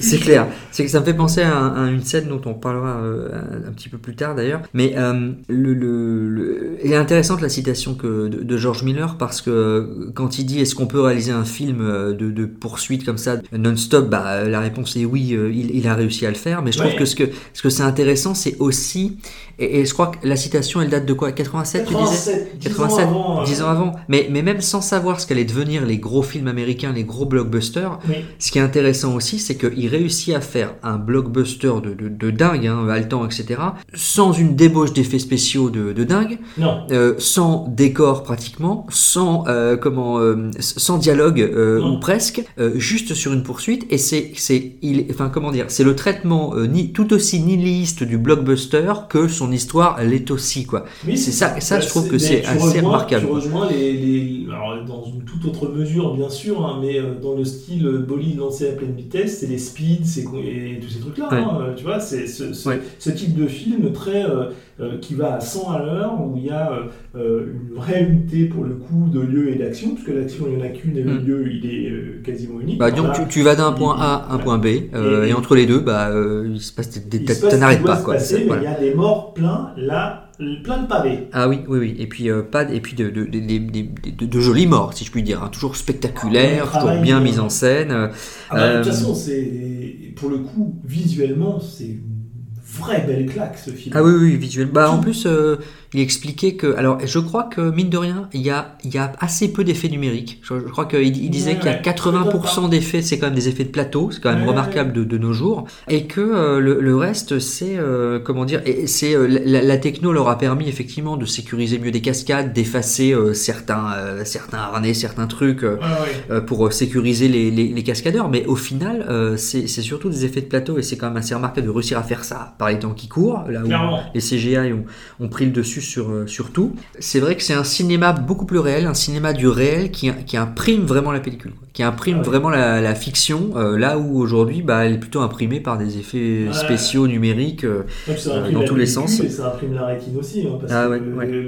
film. 0.00 0.20
clair. 0.22 0.46
C'est 0.70 0.84
que 0.84 0.90
ça 0.90 1.00
me 1.00 1.04
fait 1.04 1.14
penser 1.14 1.40
à, 1.42 1.56
un- 1.56 1.86
à 1.86 1.90
une 1.90 2.02
scène 2.02 2.28
dont 2.28 2.40
on 2.46 2.54
parlera 2.54 2.98
euh, 3.00 3.28
un, 3.68 3.72
petit 3.72 3.88
peu 3.88 3.98
plus 3.98 4.14
tard 4.14 4.34
d'ailleurs. 4.34 4.62
Mais 4.74 4.94
euh, 4.96 5.32
le, 5.48 5.74
le, 5.74 6.28
le- 6.28 6.76
elle 6.84 6.92
est 6.92 6.96
intéressante 6.96 7.40
la 7.40 7.48
citation 7.48 7.94
que, 7.94 8.28
de, 8.28 8.42
de 8.42 8.56
George 8.56 8.82
Miller 8.84 9.16
parce 9.18 9.40
que 9.42 9.50
euh, 9.50 10.10
quand 10.14 10.38
il 10.38 10.44
dit 10.46 10.60
est-ce 10.60 10.74
qu'on 10.74 10.86
peut 10.86 11.00
réaliser 11.00 11.32
un 11.32 11.44
film 11.44 11.78
euh, 11.80 12.12
de, 12.12 12.30
de 12.30 12.44
poursuite 12.46 13.04
comme 13.04 13.18
ça 13.18 13.36
non-stop, 13.52 14.08
bah, 14.08 14.44
la 14.44 14.60
réponse 14.60 14.96
est 14.96 15.04
oui, 15.04 15.34
euh, 15.34 15.50
il, 15.52 15.74
il 15.74 15.86
a 15.88 15.94
réussi 15.94 16.26
à 16.26 16.30
le 16.30 16.36
faire. 16.36 16.62
Mais 16.62 16.70
je 16.72 16.78
trouve 16.78 16.94
que 16.94 17.04
ce 17.04 17.16
que 17.16 17.24
ce 17.54 17.62
que 17.62 17.70
c'est 17.70 17.82
intéressant, 17.82 18.34
c'est 18.34 18.56
aussi 18.60 19.16
et, 19.58 19.80
et 19.80 19.84
je 19.86 19.92
crois 19.92 20.08
que 20.08 20.26
la 20.26 20.36
citation 20.36 20.80
elle 20.80 20.90
date 20.90 21.06
de 21.06 21.12
quoi? 21.12 21.32
87, 21.32 21.86
tu 21.86 21.94
disais? 21.94 22.48
87, 22.58 22.58
10 22.58 22.68
ans 22.68 22.72
87, 22.78 23.00
avant, 23.06 23.40
euh, 23.40 23.44
10 23.44 23.62
ans 23.62 23.68
avant. 23.68 23.92
Mais, 24.08 24.28
mais 24.30 24.42
même 24.42 24.60
sans 24.60 24.80
savoir 24.80 25.20
ce 25.20 25.26
qu'allaient 25.26 25.44
devenir 25.44 25.84
les 25.86 25.98
gros 25.98 26.22
films 26.22 26.48
américains, 26.48 26.92
les 26.92 27.04
gros 27.04 27.26
blockbusters, 27.26 27.98
Oui. 28.08 28.16
ce 28.38 28.50
qui 28.50 28.58
est 28.58 28.62
intéressant 28.62 29.14
aussi, 29.14 29.38
c'est 29.38 29.56
qu'il 29.56 29.86
réussit 29.88 30.34
à 30.34 30.40
faire 30.40 30.74
un 30.82 30.96
blockbuster 30.96 31.72
de, 31.82 31.94
de, 31.94 32.08
de 32.08 32.30
dingue, 32.30 32.66
hein, 32.66 32.86
haletant, 32.88 33.24
etc., 33.26 33.60
sans 33.94 34.32
une 34.32 34.56
débauche 34.56 34.92
d'effets 34.92 35.18
spéciaux 35.18 35.70
de, 35.70 35.92
de 35.92 36.04
dingue, 36.04 36.38
Non. 36.58 36.82
euh, 36.90 37.14
sans 37.18 37.66
décor 37.68 38.22
pratiquement, 38.22 38.86
sans 38.90 39.44
euh, 39.48 39.76
comment, 39.76 40.18
euh, 40.18 40.50
sans 40.58 40.98
dialogue 40.98 41.40
ou 41.84 41.98
presque, 42.00 42.42
juste 42.74 43.14
sur 43.14 43.32
une 43.32 43.42
poursuite. 43.42 43.86
Et 43.90 43.98
c'est, 43.98 44.32
c'est, 44.36 44.72
il, 44.82 45.06
enfin 45.10 45.28
comment 45.32 45.50
dire, 45.50 45.66
c'est 45.68 45.84
le 45.84 45.94
traitement 45.96 46.54
ni, 46.56 46.92
tout 46.92 47.12
aussi 47.12 47.40
nihiliste 47.40 48.02
du 48.04 48.18
blockbuster 48.18 48.92
que 49.08 49.28
son 49.28 49.41
histoire 49.50 50.02
l'est 50.04 50.30
aussi, 50.30 50.64
quoi. 50.66 50.84
Oui, 51.06 51.16
C'est 51.16 51.32
ça- 51.32 51.58
ça, 51.60 51.80
je 51.80 51.88
trouve 51.88 52.08
que 52.08 52.18
c'est 52.18 52.44
assez 52.44 52.80
remarquable. 52.80 53.26
Tu 53.26 53.32
rejoins 53.32 53.68
les, 53.70 53.92
les- 53.94 54.46
alors 54.48 54.84
dans 54.86 55.04
une 55.04 55.22
toute 55.24 55.44
autre 55.46 55.68
mesure, 55.70 56.14
bien 56.14 56.28
sûr, 56.28 56.64
hein, 56.64 56.78
mais 56.80 56.98
euh, 56.98 57.14
dans 57.20 57.34
le 57.34 57.44
style 57.44 57.86
euh, 57.86 57.98
bolide 57.98 58.38
lancé 58.38 58.68
à 58.68 58.72
pleine 58.72 58.94
vitesse, 58.94 59.38
c'est 59.40 59.46
les 59.46 59.58
speeds 59.58 60.04
c'est, 60.04 60.20
et 60.22 60.78
tous 60.80 60.88
ces 60.90 61.00
trucs-là. 61.00 61.28
Ouais. 61.30 61.38
hein, 61.38 61.58
euh, 61.62 61.74
tu 61.74 61.84
vois, 61.84 61.98
c'est 62.00 62.26
ce, 62.26 62.52
ce- 62.52 62.68
Ouais. 62.68 62.80
ce 62.98 63.10
type 63.10 63.34
de 63.34 63.46
film 63.46 63.92
très 63.92 64.24
euh, 64.24 64.98
qui 65.00 65.14
va 65.14 65.34
à 65.34 65.40
100 65.40 65.70
à 65.70 65.78
l'heure, 65.78 66.14
où 66.20 66.36
il 66.36 66.46
y 66.46 66.50
a 66.50 66.72
euh, 67.14 67.46
une 67.70 67.76
vraie 67.76 68.02
unité 68.02 68.46
pour 68.46 68.64
le 68.64 68.74
coup 68.74 69.08
de 69.12 69.20
lieu 69.20 69.50
et 69.50 69.54
d'action, 69.56 69.90
puisque 69.94 70.08
l'action 70.08 70.46
il 70.48 70.56
n'y 70.56 70.62
en 70.62 70.64
a 70.64 70.68
qu'une 70.68 70.96
et 70.96 71.02
le 71.02 71.14
Mm. 71.20 71.24
lieu 71.26 71.48
il 71.52 71.66
est 71.66 71.90
euh, 71.90 72.22
quasiment 72.24 72.60
unique. 72.60 72.78
Bah, 72.78 72.90
donc 72.90 73.06
Voilà. 73.06 73.20
tu, 73.24 73.28
tu 73.28 73.42
vas 73.42 73.54
d'un 73.54 73.72
point 73.72 73.96
A 73.98 74.14
à 74.28 74.32
un 74.32 74.38
ouais. 74.38 74.42
point 74.42 74.58
B, 74.58 74.66
Et- 74.66 74.88
et, 75.28 75.32
entre 75.34 75.54
les 75.54 75.66
deux, 75.66 75.78
bah, 75.80 76.10
il 76.44 76.60
se 76.60 76.72
passe 76.72 76.90
des, 76.90 77.00
des- 77.00 77.18
Il 77.18 77.24
t'as- 77.26 77.34
se 77.34 77.40
passe 77.42 77.50
t'en 77.50 77.56
ce 77.56 77.58
qui 77.60 77.64
arrêtes 77.64 77.82
doit 77.82 77.94
pas, 77.96 78.02
quoi. 78.02 78.14
passer, 78.14 78.46
mais 78.48 78.56
il 78.58 78.62
y 78.64 78.66
a 78.66 78.78
des 78.80 78.94
morts 78.94 79.31
plein 79.34 79.72
là, 79.76 80.30
plein 80.62 80.82
de 80.82 80.86
pavés. 80.86 81.28
Ah 81.32 81.48
oui, 81.48 81.60
oui, 81.68 81.78
oui. 81.78 81.96
Et 81.98 82.06
puis 82.06 82.30
euh, 82.30 82.42
pas, 82.42 82.64
de- 82.64 82.74
et 82.74 82.80
puis 82.80 82.94
de, 82.94 83.10
de, 83.10 84.40
jolies 84.40 84.66
morts, 84.66 84.92
si 84.94 85.04
je 85.04 85.10
puis 85.10 85.22
dire, 85.22 85.42
hein. 85.42 85.48
toujours 85.48 85.76
spectaculaires, 85.76 86.70
Ah, 86.72 86.78
toujours 86.78 87.00
bien 87.00 87.18
euh, 87.18 87.24
mises 87.24 87.40
en 87.40 87.48
scène. 87.48 87.90
Ah 87.92 88.10
bah, 88.50 88.72
de 88.72 88.78
toute 88.78 88.88
euh, 88.88 88.92
façon, 88.92 89.14
c'est 89.14 90.12
pour 90.16 90.30
le 90.30 90.38
coup, 90.38 90.76
visuellement, 90.84 91.60
c'est 91.60 91.84
une 91.84 92.22
vraie 92.64 93.04
belle 93.06 93.26
claque 93.26 93.58
ce 93.58 93.70
film. 93.70 93.94
Ah 93.96 94.02
oui, 94.02 94.12
oui, 94.12 94.36
visuel. 94.36 94.68
Bah, 94.68 94.90
en 94.90 94.98
plus, 95.00 95.26
euh, 95.26 95.56
il 95.94 96.00
expliquait 96.00 96.54
que. 96.54 96.74
Alors, 96.76 96.98
je 97.04 97.18
crois 97.18 97.44
que, 97.44 97.60
mine 97.70 97.90
de 97.90 97.98
rien, 97.98 98.28
il 98.32 98.40
y 98.42 98.50
a, 98.50 98.76
il 98.84 98.94
y 98.94 98.98
a 98.98 99.12
assez 99.20 99.52
peu 99.52 99.64
d'effets 99.64 99.88
numériques. 99.88 100.40
Je, 100.42 100.54
je 100.58 100.64
crois 100.70 100.86
qu'il 100.86 101.16
il 101.16 101.30
disait 101.30 101.52
Ouais, 101.52 101.56
qu'il 101.58 101.66
y 101.66 101.74
a 101.74 101.76
ouais, 101.76 101.82
80% 101.82 102.68
d'effets, 102.70 103.02
c'est 103.02 103.18
quand 103.18 103.26
même 103.26 103.34
des 103.34 103.48
effets 103.48 103.64
de 103.64 103.70
plateau, 103.70 104.10
c'est 104.10 104.20
quand 104.20 104.30
même 104.32 104.42
Ouais, 104.42 104.48
remarquable 104.48 104.92
de, 104.92 105.04
de 105.04 105.18
nos 105.18 105.32
jours. 105.32 105.66
Et 105.88 106.06
que 106.06 106.20
euh, 106.20 106.60
le, 106.60 106.80
le 106.80 106.96
reste, 106.96 107.38
c'est. 107.38 107.76
euh, 107.76 108.18
comment 108.18 108.44
dire 108.44 108.62
c'est 108.86 109.14
euh, 109.14 109.26
la, 109.26 109.62
la 109.62 109.76
techno 109.78 110.12
leur 110.12 110.28
a 110.28 110.38
permis 110.38 110.68
effectivement 110.68 111.16
de 111.16 111.26
sécuriser 111.26 111.78
mieux 111.78 111.90
des 111.90 112.00
cascades, 112.00 112.52
d'effacer 112.52 113.14
certains, 113.34 113.88
certains 114.24 114.58
harnais, 114.58 114.94
certains 114.94 115.26
trucs. 115.26 115.62
Ouais, 115.62 116.40
pour 116.46 116.72
sécuriser 116.72 117.28
les, 117.28 117.50
les, 117.50 117.68
les 117.68 117.82
cascadeurs, 117.82 118.28
mais 118.30 118.46
au 118.46 118.56
final, 118.56 119.04
c'est 119.36 119.66
c'est 119.66 119.82
surtout 119.82 120.08
des 120.08 120.24
effets 120.24 120.40
de 120.40 120.46
plateau 120.46 120.78
et 120.78 120.82
c'est 120.82 120.96
quand 120.96 121.08
même 121.08 121.16
assez 121.18 121.34
remarquable 121.34 121.66
de 121.66 121.70
réussir 121.72 121.98
à 121.98 122.02
faire 122.02 122.24
ça 122.24 122.54
par 122.58 122.68
les 122.70 122.78
temps 122.78 122.94
qui 122.94 123.08
courent, 123.08 123.44
là 123.48 123.60
où 123.62 123.66
Clairement. 123.66 124.00
les 124.14 124.20
CGI 124.20 124.72
ont, 124.72 124.84
ont 125.20 125.28
pris 125.28 125.44
le 125.44 125.50
dessus 125.50 125.80
sur, 125.82 126.10
euh, 126.10 126.26
sur 126.26 126.50
tout. 126.50 126.74
C'est 126.98 127.20
vrai 127.20 127.36
que 127.36 127.42
c'est 127.42 127.54
un 127.54 127.64
cinéma 127.64 128.12
beaucoup 128.12 128.46
plus 128.46 128.58
réel, 128.58 128.86
un 128.86 128.94
cinéma 128.94 129.32
du 129.32 129.48
réel 129.48 129.90
qui, 129.90 130.10
qui 130.26 130.36
imprime 130.36 130.82
vraiment 130.84 131.12
la 131.12 131.20
pellicule, 131.20 131.52
qui 131.72 131.82
imprime 131.82 132.16
Ah 132.16 132.20
ouais. 132.20 132.26
vraiment 132.26 132.50
la, 132.50 132.80
la 132.80 132.94
fiction, 132.94 133.50
euh, 133.56 133.76
là 133.76 133.98
où 133.98 134.18
aujourd'hui, 134.18 134.62
bah, 134.62 134.84
elle 134.84 134.94
est 134.94 134.98
plutôt 134.98 135.20
imprimée 135.20 135.60
par 135.60 135.78
des 135.78 135.98
effets 135.98 136.46
Ouais. 136.46 136.52
spéciaux 136.52 137.06
numériques. 137.06 137.64
euh, 137.64 137.82
Donc, 138.08 138.18
ça 138.18 138.30
Euh, 138.30 138.38
imprime 138.40 138.54
dans 138.54 138.64
tous 138.64 138.76
les 138.76 138.86
sens. 138.86 139.20
Et 139.20 139.28
ça 139.28 139.48
imprime 139.48 139.74
la 139.74 139.86
rétine 139.86 140.16
aussi. 140.16 140.46
hein, 140.46 140.56
parce 140.60 140.72
Ah 140.72 140.86
que 140.86 140.90
ouais, 140.92 141.00
le- 141.00 141.14
ouais. 141.14 141.26
le- 141.26 141.42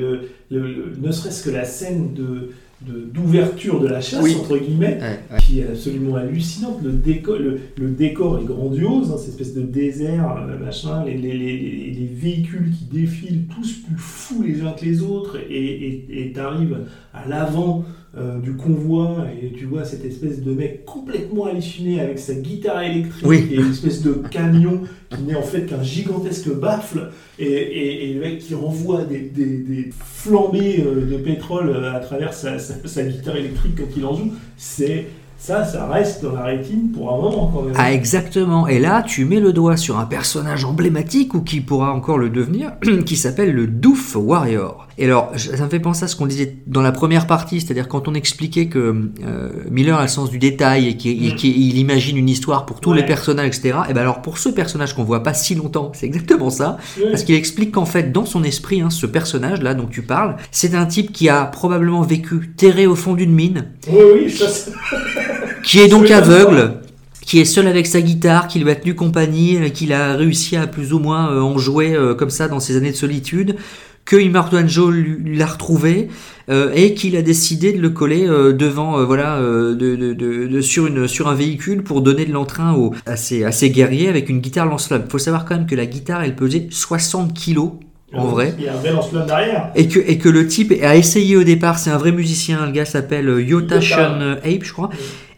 le- 0.51 0.61
le- 0.61 0.93
ne 1.01 1.11
serait-ce 1.13 1.43
que 1.45 1.51
la 1.51 1.65
scène 1.65 2.13
de- 2.15 2.51
d'ouverture 2.83 3.81
de, 3.81 3.87
la 3.89 4.01
chasse, 4.01 4.23
Oui. 4.23 4.37
entre 4.39 4.59
guillemets, 4.59 4.99
ouais, 5.01 5.19
ouais. 5.33 5.39
qui 5.41 5.61
est 5.61 5.67
absolument 5.69 6.17
hallucinante. 6.17 6.81
Le 6.83 6.93
décor, 6.93 7.37
le, 7.39 7.59
le 7.79 7.89
décor 7.91 8.39
est 8.41 8.45
grandiose, 8.45 9.11
hein, 9.11 9.17
cette 9.19 9.31
espèce 9.41 9.55
de 9.55 9.63
désert, 9.63 10.37
euh, 10.49 10.59
machin, 10.65 11.05
les, 11.05 11.17
les, 11.17 11.33
les, 11.37 11.57
les- 11.59 11.91
les 11.93 12.07
véhicules 12.07 12.71
qui 12.71 12.85
défilent, 12.97 13.45
tous 13.55 13.73
plus 13.87 13.97
fous 13.99 14.43
les 14.43 14.63
uns 14.63 14.73
que 14.73 14.85
les 14.85 15.03
autres, 15.03 15.39
et 15.51 16.31
tu 16.35 16.41
arrives 16.41 16.79
à 17.13 17.29
l'avant 17.29 17.85
euh, 18.17 18.39
du 18.41 18.55
convoi, 18.55 19.27
et 19.43 19.53
tu 19.57 19.65
vois 19.65 19.85
cette 19.85 20.05
espèce 20.05 20.41
de 20.43 20.53
mec 20.53 20.85
complètement 20.85 21.47
halluciné 21.47 22.01
avec 22.01 22.19
sa 22.21 22.35
guitare 22.35 22.83
électrique 22.83 23.27
Oui. 23.27 23.49
et 23.51 23.57
une 23.57 23.71
espèce 23.73 24.03
de 24.03 24.13
camion 24.31 24.83
qui 25.11 25.23
n'est 25.23 25.35
en 25.35 25.43
fait 25.43 25.67
qu'un 25.67 25.83
gigantesque 25.83 26.51
baffle, 26.55 27.11
et, 27.39 28.11
et, 28.11 28.15
le 28.15 28.21
mec 28.21 28.39
qui 28.39 28.55
renvoie 28.55 29.05
des, 29.05 29.21
des, 29.21 29.91
flambées 29.99 30.85
euh, 30.87 31.05
de 31.05 31.17
pétrole 31.17 31.69
euh, 31.69 31.95
à 31.95 31.99
travers 31.99 32.33
sa, 32.33 32.59
sa, 32.59 32.75
sa 32.85 33.03
guitare 33.03 33.37
électrique 33.37 33.73
quand 33.77 33.97
il 33.97 34.05
en 34.05 34.15
joue, 34.15 34.33
c'est 34.57 35.07
ça, 35.45 35.63
ça 35.63 35.87
reste 35.87 36.23
dans 36.23 36.33
la 36.33 36.45
rétine 36.45 36.91
pour 36.91 37.13
un 37.13 37.17
moment 37.19 37.51
quand 37.53 37.63
même. 37.63 37.75
Ah 37.77 37.93
exactement. 37.93 38.67
Et 38.67 38.79
là, 38.79 39.03
tu 39.03 39.27
mets 39.27 39.41
le 39.41 39.53
doigt 39.53 39.77
sur 39.77 39.99
un 39.99 40.07
personnage 40.07 40.65
emblématique 40.65 41.35
ou 41.35 41.43
qui 41.43 41.61
pourra 41.61 41.93
encore 41.93 42.17
le 42.17 42.31
devenir, 42.31 42.73
qui 43.05 43.17
s'appelle 43.17 43.53
le 43.53 43.67
Doof 43.67 44.17
Warrior. 44.17 44.89
Et 44.97 45.07
alors, 45.07 45.33
ça 45.37 45.65
me 45.65 45.69
fait 45.69 45.81
penser 45.81 46.05
à 46.05 46.09
ce 46.09 46.15
qu'on 46.15 46.27
disait 46.27 46.57
dans 46.67 46.81
la 46.83 46.93
première 46.93 47.27
partie, 47.27 47.61
c'est-à-dire 47.61 47.89
quand 47.89 48.07
on 48.07 48.15
expliquait 48.15 48.67
que 48.67 48.79
euh, 49.27 49.49
Miller 49.71 49.99
a 49.99 50.03
le 50.03 50.09
sens 50.09 50.31
du 50.31 50.39
détail 50.39 50.87
et 50.89 50.97
qu'il 50.97 51.35
Mm. 51.35 51.79
imagine 51.79 52.17
une 52.17 52.29
histoire 52.29 52.65
pour 52.65 52.81
tous 52.81 52.91
Ouais. 52.91 52.99
les 52.99 53.03
personnages, 53.05 53.49
etc. 53.49 53.75
Et 53.89 53.93
ben 53.93 54.03
alors 54.03 54.23
pour 54.23 54.39
ce 54.39 54.49
personnage 54.49 54.95
qu'on 54.95 55.03
voit 55.05 55.23
pas 55.25 55.35
si 55.35 55.55
longtemps, 55.57 55.91
c'est 55.95 56.07
exactement 56.07 56.49
ça. 56.51 56.79
Ouais. 56.99 57.11
Parce 57.11 57.25
qu'il 57.25 57.35
explique 57.35 57.73
qu'en 57.73 57.87
fait, 57.87 58.13
dans 58.13 58.25
son 58.25 58.45
esprit, 58.45 58.81
hein, 58.83 58.91
ce 58.91 59.07
personnage-là 59.07 59.75
dont 59.75 59.87
tu 59.87 60.03
parles, 60.03 60.37
c'est 60.53 60.75
un 60.77 60.87
type 60.87 61.13
qui 61.13 61.29
a 61.29 61.45
probablement 61.45 62.03
vécu 62.03 62.53
terré 62.57 62.87
au 62.87 62.95
fond 62.95 63.15
d'une 63.15 63.33
mine, 63.33 63.67
Oui, 63.89 63.99
oui, 64.27 64.31
ça, 64.31 64.47
qui 65.65 65.81
est 65.81 65.89
donc 65.89 66.11
aveugle, 66.11 66.75
qui 67.21 67.41
est 67.41 67.45
seul 67.45 67.67
avec 67.67 67.87
sa 67.87 68.01
guitare, 68.01 68.49
qui 68.49 68.59
lui 68.61 68.71
a 68.71 68.75
tenu 68.77 68.95
compagnie, 68.95 69.57
euh, 69.57 69.69
qu'il 69.71 69.93
a 69.93 70.15
réussi 70.15 70.57
à 70.57 70.67
plus 70.67 70.93
ou 70.93 70.99
moins 70.99 71.31
euh, 71.33 71.41
en 71.41 71.59
jouer 71.59 71.95
euh, 71.95 72.15
comme 72.15 72.31
ça 72.31 72.49
dans 72.49 72.61
ses 72.61 72.77
années 72.77 72.91
de 72.93 72.97
solitude, 72.97 73.57
que 74.05 74.17
Imartuanjo 74.17 74.91
lui 74.91 75.37
l'a 75.39 75.47
retrouvé 75.47 76.09
euh, 76.51 76.71
et 76.75 76.93
qu'il 76.95 77.17
a 77.17 77.23
décidé 77.23 77.73
de 77.73 77.81
le 77.81 77.89
coller 77.91 78.27
euh, 78.29 78.53
devant, 78.53 78.99
euh, 78.99 79.05
voilà, 79.05 79.41
de, 79.41 79.73
de- 79.75 80.13
de- 80.13 80.47
de- 80.47 80.61
sur, 80.61 80.87
une, 80.87 81.09
sur 81.09 81.29
un 81.29 81.35
véhicule 81.35 81.83
pour 81.83 82.03
donner 82.03 82.27
de 82.27 82.33
l'entrain 82.33 82.77
à, 83.07 83.17
ses, 83.17 83.45
à 83.45 83.53
ses 83.53 83.71
guerriers 83.71 84.09
avec 84.09 84.29
une 84.29 84.41
guitare 84.41 84.67
lance-flamme. 84.67 85.05
faut 85.09 85.19
savoir 85.19 85.45
quand 85.47 85.55
même 85.57 85.67
que 85.67 85.75
la 85.75 85.87
guitare, 85.87 86.23
elle 86.23 86.37
pesait 86.37 86.67
60 86.71 87.33
kilos 87.33 87.71
en 88.13 88.27
vrai. 88.27 88.55
Il 88.59 88.65
y 88.65 88.69
a 88.69 88.75
un 88.75 88.77
vrai 88.77 88.93
lance-flamme 88.93 89.27
derrière. 89.27 89.71
Et 89.75 89.89
que, 89.89 89.99
et 89.99 90.19
que 90.19 90.29
le 90.29 90.47
type 90.47 90.73
a 90.83 90.95
essayé 90.97 91.37
au 91.37 91.43
départ, 91.43 91.79
c'est 91.79 91.91
un 91.91 91.99
vrai 91.99 92.13
musicien, 92.13 92.67
le 92.67 92.73
gars 92.73 92.85
s'appelle 92.85 93.27
Yota 93.27 93.77
Yota. 93.77 93.81
Shun 93.81 94.37
Ape, 94.45 94.63
je 94.65 94.73
crois. 94.73 94.91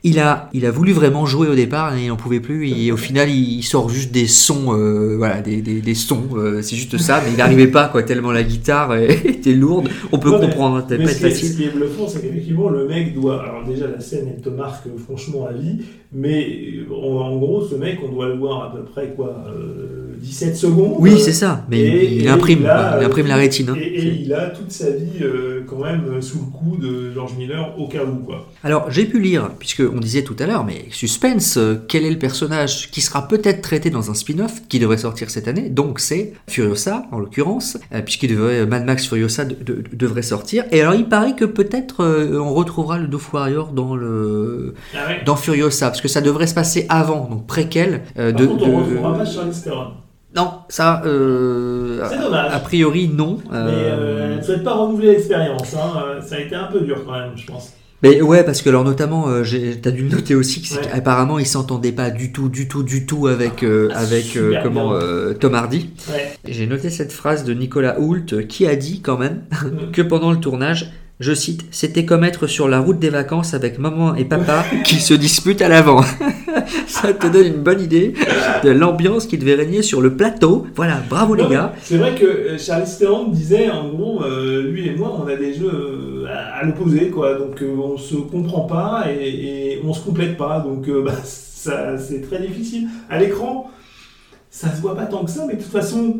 Il 0.08 0.20
a, 0.20 0.48
il 0.52 0.64
a 0.66 0.70
voulu 0.70 0.92
vraiment 0.92 1.26
jouer 1.26 1.48
au 1.48 1.56
départ 1.56 1.96
et 1.96 2.04
il 2.04 2.08
n'en 2.08 2.16
pouvait 2.16 2.38
plus. 2.38 2.68
Et 2.70 2.92
au 2.92 2.96
final, 2.96 3.28
il 3.28 3.62
sort 3.64 3.88
juste 3.88 4.12
des 4.12 4.28
sons, 4.28 4.72
euh, 4.72 5.16
voilà, 5.16 5.40
des, 5.42 5.60
des, 5.62 5.80
des 5.80 5.94
sons, 5.96 6.28
euh, 6.36 6.62
c'est 6.62 6.76
juste 6.76 6.96
ça. 6.96 7.20
Mais 7.24 7.32
il 7.32 7.36
n'arrivait 7.38 7.66
pas, 7.66 7.88
quoi, 7.88 8.04
tellement 8.04 8.30
la 8.30 8.44
guitare 8.44 8.94
était 9.24 9.52
lourde. 9.52 9.88
On 10.12 10.18
peut 10.18 10.30
comprendre, 10.30 10.86
ça 10.88 10.96
Mais 10.96 11.06
pas 11.06 11.10
ce 11.10 11.18
qui, 11.18 11.26
est, 11.26 11.30
ce 11.34 11.56
qui 11.56 11.64
est 11.64 11.74
bluffant, 11.74 12.06
c'est 12.06 12.20
qu'effectivement, 12.20 12.68
le 12.68 12.86
mec 12.86 13.14
doit. 13.14 13.42
Alors, 13.42 13.64
déjà, 13.66 13.88
la 13.88 13.98
scène, 13.98 14.30
elle 14.32 14.40
te 14.40 14.48
marque 14.48 14.86
franchement 15.04 15.48
à 15.50 15.52
vie, 15.52 15.78
mais 16.12 16.46
euh, 16.88 16.94
en, 16.94 17.32
en 17.32 17.36
gros, 17.38 17.66
ce 17.66 17.74
mec, 17.74 17.98
on 18.04 18.12
doit 18.12 18.28
le 18.28 18.36
voir 18.36 18.62
à 18.62 18.76
peu 18.76 18.84
près, 18.84 19.12
quoi, 19.16 19.42
euh, 19.48 20.05
17 20.18 20.56
secondes. 20.56 20.96
Oui, 20.98 21.12
Euh, 21.12 21.18
c'est 21.18 21.32
ça. 21.32 21.64
Mais 21.70 21.80
et- 21.80 22.14
il 22.16 22.24
et 22.26 22.28
imprime, 22.28 22.60
il 22.62 22.66
a, 22.66 22.88
quoi, 22.90 22.98
il 23.00 23.04
imprime 23.06 23.26
la 23.26 23.36
rétine. 23.36 23.70
hein. 23.70 23.76
Et, 23.80 23.86
et 23.86 24.20
il 24.22 24.32
a 24.32 24.50
toute 24.50 24.70
sa 24.72 24.90
vie, 24.90 25.22
euh, 25.22 25.62
quand 25.66 25.78
même, 25.84 26.02
euh, 26.08 26.20
sous 26.20 26.38
le 26.38 26.44
coup 26.46 26.76
de 26.76 27.12
George 27.12 27.34
Miller, 27.38 27.74
au 27.78 27.88
cas 27.88 28.04
où, 28.04 28.16
quoi. 28.24 28.48
Alors, 28.64 28.90
j'ai 28.90 29.04
pu 29.04 29.20
lire, 29.20 29.50
puisque 29.58 29.82
on 29.92 29.98
disait 30.00 30.22
tout 30.22 30.36
à 30.38 30.46
l'heure, 30.46 30.64
mais 30.64 30.86
suspense, 30.90 31.58
quel 31.88 32.04
est 32.04 32.10
le 32.10 32.18
personnage 32.18 32.90
qui 32.90 33.00
sera 33.00 33.28
peut-être 33.28 33.62
traité 33.62 33.90
dans 33.90 34.10
un 34.10 34.14
spin-off 34.14 34.62
qui 34.68 34.78
devrait 34.78 34.98
sortir 34.98 35.30
cette 35.30 35.48
année? 35.48 35.68
Donc, 35.70 36.00
c'est 36.00 36.32
Furiosa, 36.48 37.06
en 37.12 37.18
l'occurrence, 37.18 37.78
puisqu'il 38.04 38.30
devrait, 38.30 38.66
Mad 38.66 38.84
Max 38.84 39.06
Furiosa 39.06 39.44
de- 39.44 39.54
de- 39.54 39.84
devrait 39.92 40.22
sortir. 40.22 40.64
Et 40.72 40.80
alors, 40.80 40.94
il 40.94 41.06
paraît 41.08 41.34
que 41.36 41.44
peut-être 41.44 42.02
euh, 42.02 42.38
on 42.40 42.54
retrouvera 42.54 42.98
le 42.98 43.06
Doof 43.06 43.32
Warrior 43.32 43.72
dans 43.72 43.94
le 43.96 44.74
Ah 44.94 45.08
ouais. 45.08 45.20
dans 45.24 45.36
Furiosa, 45.36 45.86
parce 45.88 46.00
que 46.00 46.08
ça 46.08 46.20
devrait 46.20 46.46
se 46.46 46.54
passer 46.54 46.86
avant, 46.88 47.28
donc 47.30 47.46
préquel. 47.46 48.02
euh, 48.18 48.32
Par 48.32 48.40
de, 48.40 48.46
contre, 48.46 48.64
on 48.64 48.68
de- 48.70 48.76
retrouvera 48.84 49.18
pas 49.18 49.24
Charlize 49.24 49.62
Theron. 49.62 49.86
Non, 50.36 50.50
ça, 50.68 51.02
euh, 51.06 51.98
dommage. 52.22 52.52
a 52.54 52.58
priori 52.60 53.08
non. 53.08 53.38
Mais 53.50 53.56
Euh, 53.56 53.96
euh, 54.34 54.36
ne 54.36 54.42
souhaite 54.42 54.62
pas 54.62 54.74
renouveler 54.74 55.12
l'expérience. 55.12 55.74
hein. 55.74 56.02
Euh, 56.04 56.20
Ça 56.20 56.36
a 56.36 56.40
été 56.40 56.54
un 56.54 56.64
peu 56.66 56.80
dur, 56.80 57.02
quand 57.06 57.12
même, 57.12 57.30
je 57.36 57.46
pense. 57.46 57.72
Mais 58.02 58.20
ouais, 58.20 58.44
parce 58.44 58.60
que 58.60 58.68
alors 58.68 58.84
notamment, 58.84 59.28
euh, 59.30 59.42
t'as 59.82 59.90
dû 59.90 60.02
noter 60.04 60.34
aussi, 60.34 60.62
c'est 60.62 60.76
Ouais. 60.76 60.82
qu'apparemment 60.92 61.38
il 61.38 61.46
s'entendait 61.46 61.92
pas 61.92 62.10
du 62.10 62.30
tout, 62.30 62.50
du 62.50 62.68
tout, 62.68 62.82
du 62.82 63.06
tout 63.06 63.26
avec 63.26 63.62
euh, 63.62 63.88
Ah, 63.94 64.00
avec 64.00 64.36
euh, 64.36 64.56
comment 64.62 64.92
euh, 64.92 65.32
Tom 65.32 65.54
Hardy. 65.54 65.88
Ouais. 66.12 66.36
J'ai 66.46 66.66
noté 66.66 66.90
cette 66.90 67.10
phrase 67.12 67.44
de 67.44 67.54
Nicolas 67.54 67.98
Hoult 67.98 68.34
euh, 68.34 68.42
qui 68.42 68.66
a 68.66 68.76
dit 68.76 69.00
quand 69.00 69.16
même 69.16 69.44
que 69.94 70.02
pendant 70.02 70.30
le 70.30 70.36
tournage, 70.38 70.92
je 71.20 71.32
cite, 71.32 71.62
c'était 71.70 72.04
comme 72.04 72.22
être 72.24 72.46
sur 72.46 72.68
la 72.68 72.80
route 72.80 72.98
des 72.98 73.08
vacances 73.08 73.54
avec 73.54 73.78
maman 73.78 74.14
et 74.14 74.26
papa 74.26 74.66
qui 74.84 74.96
se 74.96 75.14
disputent 75.14 75.62
à 75.62 75.68
l'avant. 75.70 76.02
Ça 76.86 77.12
te 77.12 77.26
donne 77.26 77.46
une 77.46 77.62
bonne 77.62 77.80
idée 77.80 78.14
de 78.64 78.70
l'ambiance 78.70 79.26
qui 79.26 79.38
devait 79.38 79.54
régner 79.54 79.82
sur 79.82 80.00
le 80.00 80.14
plateau. 80.16 80.66
Voilà, 80.74 81.00
bravo 81.08 81.34
les 81.34 81.46
gars. 81.46 81.74
C'est 81.82 81.96
vrai 81.96 82.14
que 82.14 82.24
euh, 82.24 82.58
Charlie 82.58 82.90
Theron 82.98 83.28
disait, 83.28 83.70
en 83.70 83.88
gros, 83.88 84.22
euh, 84.24 84.62
lui 84.62 84.88
et 84.88 84.94
moi, 84.94 85.20
on 85.22 85.26
a 85.26 85.36
des 85.36 85.54
jeux 85.54 85.70
euh, 85.72 86.26
à, 86.28 86.58
à 86.58 86.64
l'opposé, 86.64 87.08
quoi. 87.10 87.34
Donc 87.34 87.62
euh, 87.62 87.76
on 87.76 87.96
se 87.96 88.16
comprend 88.16 88.62
pas 88.62 89.06
et, 89.10 89.74
et 89.74 89.80
on 89.84 89.92
se 89.92 90.04
complète 90.04 90.36
pas. 90.36 90.60
Donc 90.60 90.88
euh, 90.88 91.02
bah, 91.06 91.12
ça, 91.24 91.98
c'est 91.98 92.20
très 92.22 92.40
difficile. 92.40 92.88
À 93.10 93.18
l'écran, 93.18 93.70
ça 94.50 94.74
se 94.74 94.80
voit 94.80 94.96
pas 94.96 95.06
tant 95.06 95.24
que 95.24 95.30
ça, 95.30 95.44
mais 95.46 95.54
de 95.54 95.62
toute 95.62 95.72
façon, 95.72 96.18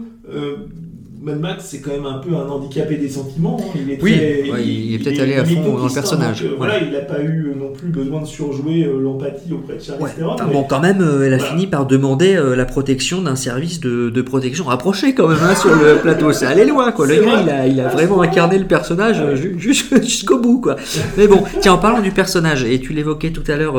Mad 1.27 1.41
Max, 1.41 1.65
c'est 1.67 1.81
quand 1.81 1.91
même 1.91 2.07
un 2.07 2.19
peu 2.19 2.37
un 2.37 2.49
handicapé 2.49 2.95
des 2.99 3.09
sentiments. 3.09 3.57
hein. 3.61 3.65
Il 3.75 3.91
est 3.91 3.99
Oui, 4.01 4.12
très- 4.12 4.51
ouais, 4.53 4.65
il 4.65 4.95
est 4.95 4.99
peut-être 4.99 5.21
allé 5.21 5.35
à 5.35 5.41
est 5.41 5.45
fond 5.45 5.77
dans 5.77 5.87
le 5.89 5.93
personnage. 5.93 6.41
donc, 6.43 6.53
euh. 6.53 6.55
Voilà, 6.57 6.79
il 6.81 6.93
n'a 6.93 7.01
pas 7.01 7.21
eu 7.21 7.49
euh, 7.49 7.59
non 7.59 7.73
plus 7.73 7.89
besoin 7.89 8.21
de 8.23 8.27
surjouer 8.27 8.85
euh, 8.85 9.01
l'empathie 9.01 9.53
auprès 9.53 9.75
de 9.75 9.83
Charlie 9.83 10.05
Ouais. 10.05 10.11
Theron. 10.17 10.37
Mais- 10.47 10.53
bon, 10.53 10.62
quand 10.62 10.79
même, 10.79 11.01
euh, 11.01 11.27
elle 11.27 11.35
a 11.35 11.39
Voilà. 11.39 11.53
fini 11.53 11.67
par 11.67 11.85
demander 11.87 12.39
la 12.57 12.65
protection 12.65 13.23
d'un 13.23 13.35
service 13.35 13.81
de, 13.81 14.09
de 14.09 14.23
protection 14.23 14.67
rapproché 14.67 15.15
quand 15.15 15.27
même 15.27 15.39
hein, 15.43 15.57
sur 15.57 15.75
le 15.75 15.97
plateau. 16.03 16.33
Ça 16.33 16.49
allait 16.51 16.65
loin, 16.65 16.93
quoi. 16.93 17.09
Le 17.09 17.15
C'est 17.17 17.25
gars, 17.25 17.41
il 17.43 17.51
a, 17.51 17.67
il 17.67 17.81
a 17.81 17.89
vraiment 17.89 18.23
c'est 18.23 18.29
incarné 18.29 18.59
le 18.61 18.67
personnage 18.67 19.21
ju- 19.35 19.57
ju- 19.59 19.75
jusqu'au 20.05 20.39
bout, 20.39 20.61
quoi. 20.61 20.77
Mais 21.19 21.27
bon, 21.27 21.43
tiens, 21.61 21.73
en 21.73 21.79
parlant 21.79 22.03
du 22.03 22.12
personnage, 22.12 22.62
et 22.62 22.79
tu 22.79 22.93
l'évoquais 22.93 23.31
tout 23.33 23.43
à 23.49 23.57
l'heure, 23.57 23.75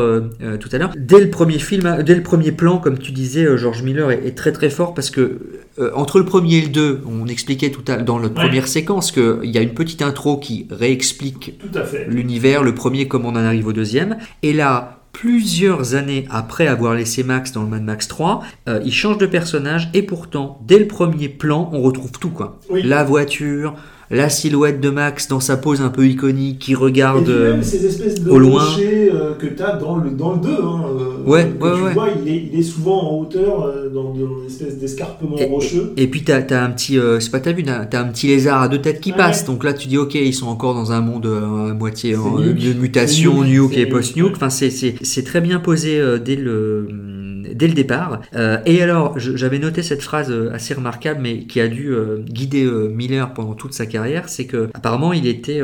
tout 0.59 0.69
à 0.73 0.77
l'heure, 0.77 0.91
dès 0.97 1.21
le 1.21 1.29
premier 1.29 1.59
film, 1.59 2.03
dès 2.05 2.13
le 2.15 2.23
premier 2.23 2.51
plan, 2.51 2.77
comme 2.77 2.97
tu 2.97 3.13
disais, 3.13 3.47
George 3.57 3.83
Miller 3.83 4.11
est, 4.11 4.27
est 4.27 4.35
très 4.37 4.51
très 4.51 4.69
fort 4.69 4.93
parce 4.93 5.09
que 5.11 5.37
entre 5.95 6.17
le 6.19 6.25
premier 6.25 6.57
et 6.57 6.61
le 6.63 6.69
deux, 6.69 6.99
on 7.07 7.27
expliquait 7.37 7.69
tout 7.69 7.83
à 7.87 7.97
dans 7.97 8.19
notre 8.19 8.33
Ouais. 8.35 8.47
première 8.47 8.67
séquence 8.67 9.11
qu'il 9.11 9.51
y 9.51 9.59
a 9.59 9.61
une 9.61 9.75
petite 9.75 10.01
intro 10.01 10.37
qui 10.37 10.67
réexplique 10.71 11.53
Tout 11.59 11.77
à 11.77 11.83
fait. 11.83 12.05
l'univers, 12.09 12.63
le 12.63 12.73
premier 12.73 13.07
comme 13.07 13.25
on 13.25 13.29
en 13.29 13.35
arrive 13.35 13.67
au 13.67 13.73
deuxième. 13.73 14.17
Et 14.41 14.53
là, 14.53 15.01
plusieurs 15.13 15.93
années 15.93 16.25
après 16.31 16.65
avoir 16.67 16.95
laissé 16.95 17.23
Max 17.23 17.51
dans 17.51 17.61
le 17.61 17.67
Mad 17.69 17.83
Max 17.83 18.07
3, 18.07 18.41
euh, 18.69 18.81
il 18.83 18.91
change 18.93 19.17
de 19.19 19.27
personnage 19.27 19.89
et 19.93 20.01
pourtant, 20.01 20.59
dès 20.65 20.79
le 20.79 20.87
premier 20.87 21.29
plan, 21.29 21.69
on 21.73 21.81
retrouve 21.81 22.11
tout 22.19 22.29
quoi. 22.31 22.59
Oui. 22.71 22.81
La 22.83 23.03
voiture, 23.03 23.75
la 24.09 24.29
silhouette 24.29 24.79
de 24.79 24.89
Max 24.89 25.27
dans 25.27 25.39
sa 25.41 25.57
pose 25.57 25.81
un 25.81 25.89
peu 25.89 26.07
iconique 26.07 26.59
qui 26.59 26.71
Et 26.71 26.75
regarde... 26.75 27.27
euh, 27.29 27.53
même 27.53 27.63
ces 27.63 27.85
espèces 27.85 28.21
de 28.23 28.29
au 28.29 28.39
loin. 28.39 28.63
euh, 28.79 29.33
que 29.35 29.47
tu 29.47 29.61
as 29.61 29.73
dans 29.75 29.97
le, 29.97 30.11
dans 30.11 30.33
le 30.33 30.39
2. 30.41 30.49
Hein, 30.49 30.81
euh, 30.99 31.03
Ouais, 31.29 31.43
que 31.59 31.63
ouais, 31.65 31.75
tu 31.77 31.83
ouais. 31.83 31.93
vois, 31.93 32.07
il 32.25 32.31
est, 32.31 32.49
il 32.53 32.57
est 32.57 32.63
souvent 32.63 33.01
en 33.11 33.19
hauteur 33.19 33.63
euh, 33.65 33.89
dans, 33.89 34.13
une 34.15 34.45
espèce 34.47 34.77
d'escarpement 34.79 35.35
Et- 35.37 35.45
rocheux. 35.45 35.91
Et 35.97 36.07
puis 36.07 36.23
t'as 36.23 36.39
as 36.51 36.63
un 36.63 36.69
petit, 36.69 36.97
euh, 36.97 37.19
c'est 37.19 37.31
pas 37.31 37.41
t'as 37.41 37.51
vu, 37.51 37.63
t'as 37.63 37.99
un 38.01 38.05
petit 38.07 38.27
lézard 38.27 38.61
à 38.61 38.69
deux 38.69 38.79
têtes 38.79 39.01
qui 39.01 39.11
passe. 39.11 39.43
Donc 39.45 39.65
là 39.65 39.73
tu 39.73 39.89
dis 39.89 39.97
ok, 39.97 40.15
ils 40.15 40.33
sont 40.33 40.47
encore 40.47 40.73
dans 40.73 40.93
un 40.93 41.01
monde 41.01 41.25
euh, 41.25 41.71
à 41.71 41.73
moitié 41.73 42.15
en- 42.15 42.39
nuke. 42.39 42.59
de 42.63 42.73
mutation, 42.79 43.43
nuke. 43.43 43.71
nuke 43.71 43.77
et 43.77 43.79
nuke, 43.81 43.89
post-nuke. 43.91 44.25
ouais. 44.27 44.33
Enfin 44.37 44.49
c'est 44.49 45.23
très 45.25 45.41
bien 45.41 45.59
posé 45.59 45.99
euh, 45.99 46.17
dès 46.17 46.37
le 46.37 46.87
dès 47.57 47.67
le 47.67 47.73
départ. 47.73 48.21
Euh, 48.35 48.59
et 48.65 48.81
alors 48.81 49.17
j'avais 49.17 49.59
noté 49.59 49.83
cette 49.83 50.01
phrase 50.01 50.31
euh, 50.31 50.53
assez 50.53 50.73
remarquable, 50.73 51.19
mais 51.21 51.45
qui 51.45 51.59
a 51.59 51.67
dû 51.67 51.89
euh, 51.89 52.19
guider 52.23 52.65
Miller 52.65 53.33
pendant 53.33 53.53
toute 53.53 53.73
sa 53.73 53.85
carrière, 53.85 54.29
c'est 54.29 54.45
que 54.45 54.69
apparemment 54.73 55.13
il 55.13 55.27
était 55.27 55.61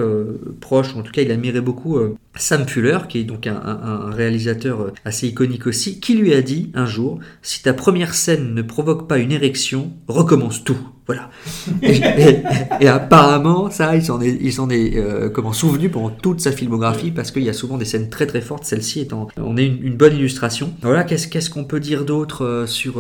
proche, 0.62 0.95
en 0.95 1.01
tout 1.01 1.12
cas 1.12 1.21
il 1.21 1.32
admirait 1.32 1.62
beaucoup 1.62 1.99
Sam 2.36 2.67
Fuller, 2.67 2.98
qui 3.10 3.19
est 3.19 3.24
donc 3.24 3.46
un, 3.48 3.56
un- 3.56 4.08
un 4.08 4.12
réalisateur 4.12 4.82
euh, 4.82 4.93
assez 5.06 5.28
iconique 5.28 5.67
aussi, 5.67 6.00
qui 6.00 6.15
lui 6.15 6.34
a 6.34 6.41
dit 6.41 6.72
un 6.74 6.86
jour 6.86 7.19
si 7.41 7.62
ta 7.62 7.74
première 7.74 8.13
scène 8.13 8.54
ne 8.56 8.62
provoque 8.62 9.08
pas 9.08 9.17
une 9.19 9.32
érection, 9.32 9.91
recommence 10.08 10.63
tout. 10.63 10.78
Voilà. 11.06 11.30
Et, 11.82 11.98
et- 11.98 12.39
et 12.80 12.88
apparemment, 12.88 13.69
ça, 13.69 13.93
il 13.98 14.04
s'en 14.04 14.22
est, 14.22 14.38
il 14.39 14.54
s'en 14.54 14.69
est 14.69 14.96
euh, 14.98 15.30
comment 15.30 15.52
souvenu 15.52 15.89
pendant 15.89 16.10
toute 16.10 16.39
sa 16.39 16.54
filmographie 16.54 17.12
parce 17.12 17.30
qu'il 17.32 17.43
y 17.43 17.50
a 17.50 17.54
souvent 17.54 17.78
des 17.78 17.84
scènes 17.84 18.10
très 18.10 18.26
très 18.26 18.39
fortes. 18.39 18.63
Celle-ci 18.63 19.02
étant, 19.02 19.28
on 19.38 19.58
est 19.58 19.65
une, 19.65 19.84
une 19.84 19.96
bonne 19.98 20.15
illustration. 20.15 20.72
Voilà, 20.82 21.04
qu'est-ce 21.04 21.28
qu'est-ce 21.28 21.50
qu'on 21.50 21.65
peut 21.65 21.82
dire 21.82 22.06
d'autre 22.06 22.46
euh, 22.46 22.65
sur 22.67 22.93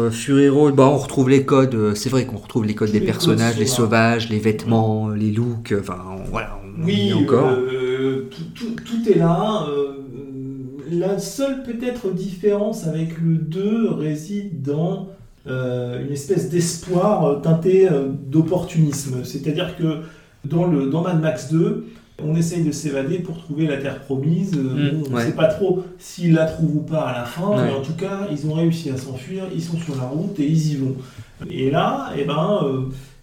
Road 0.53 0.75
Bah, 0.75 0.87
on 0.87 0.97
retrouve 0.97 1.29
les 1.29 1.45
codes. 1.45 1.93
c'est 1.95 2.09
vrai 2.09 2.25
qu'on 2.25 2.37
retrouve 2.37 2.65
les 2.65 2.75
codes 2.75 2.91
des 2.91 2.99
les 2.99 3.05
personnages, 3.05 3.57
les 3.57 3.65
sauvages, 3.65 4.29
les 4.29 4.39
vêtements, 4.39 5.07
les 5.09 5.31
looks. 5.31 5.73
Enfin, 5.79 5.97
on- 6.11 6.29
voilà. 6.29 6.59
On 6.62 6.62
Oui, 6.81 7.13
encore. 7.13 7.51
euh, 7.51 8.27
tout, 8.31 8.43
tout- 8.55 8.75
tout 8.83 9.09
est 9.09 9.17
là. 9.17 9.65
euh, 9.69 9.93
la 10.91 11.17
seule 11.19 11.63
peut-être 11.63 12.11
différence 12.11 12.85
avec 12.87 13.19
le 13.21 13.35
2 13.35 13.89
réside 13.91 14.61
dans 14.61 15.09
euh, 15.47 16.05
une 16.05 16.11
espèce 16.13 16.49
d'espoir 16.49 17.41
teinté 17.41 17.89
d'opportunisme. 18.29 19.23
C'est-à-dire 19.23 19.75
que 19.77 19.99
dans, 20.45 20.67
le, 20.67 20.89
dans 20.89 21.01
Mad 21.01 21.21
Max 21.21 21.51
2, 21.51 21.85
on 22.23 22.35
essaye 22.35 22.63
de 22.63 22.71
s'évader 22.71 23.19
pour 23.19 23.37
trouver 23.39 23.65
la 23.67 23.77
Terre 23.77 23.99
promise. 24.01 24.53
Mm, 24.55 25.01
on 25.05 25.09
ne 25.09 25.15
ouais. 25.15 25.25
sait 25.25 25.31
pas 25.33 25.47
trop 25.47 25.83
s'ils 25.97 26.33
la 26.33 26.45
trouvent 26.45 26.75
ou 26.77 26.81
pas 26.81 27.01
à 27.01 27.19
la 27.19 27.25
fin, 27.25 27.49
Ouais. 27.49 27.65
mais 27.65 27.71
en 27.73 27.81
tout 27.81 27.93
cas, 27.93 28.27
ils 28.31 28.45
ont 28.47 28.53
réussi 28.53 28.89
à 28.91 28.97
s'enfuir, 28.97 29.43
ils 29.53 29.61
sont 29.63 29.77
sur 29.77 29.95
la 29.95 30.03
route 30.03 30.39
et 30.39 30.45
ils 30.45 30.73
y 30.73 30.75
vont. 30.77 30.95
Et 31.49 31.71
là, 31.71 32.11
eh 32.17 32.23
ben, 32.23 32.59
euh, 32.63 32.81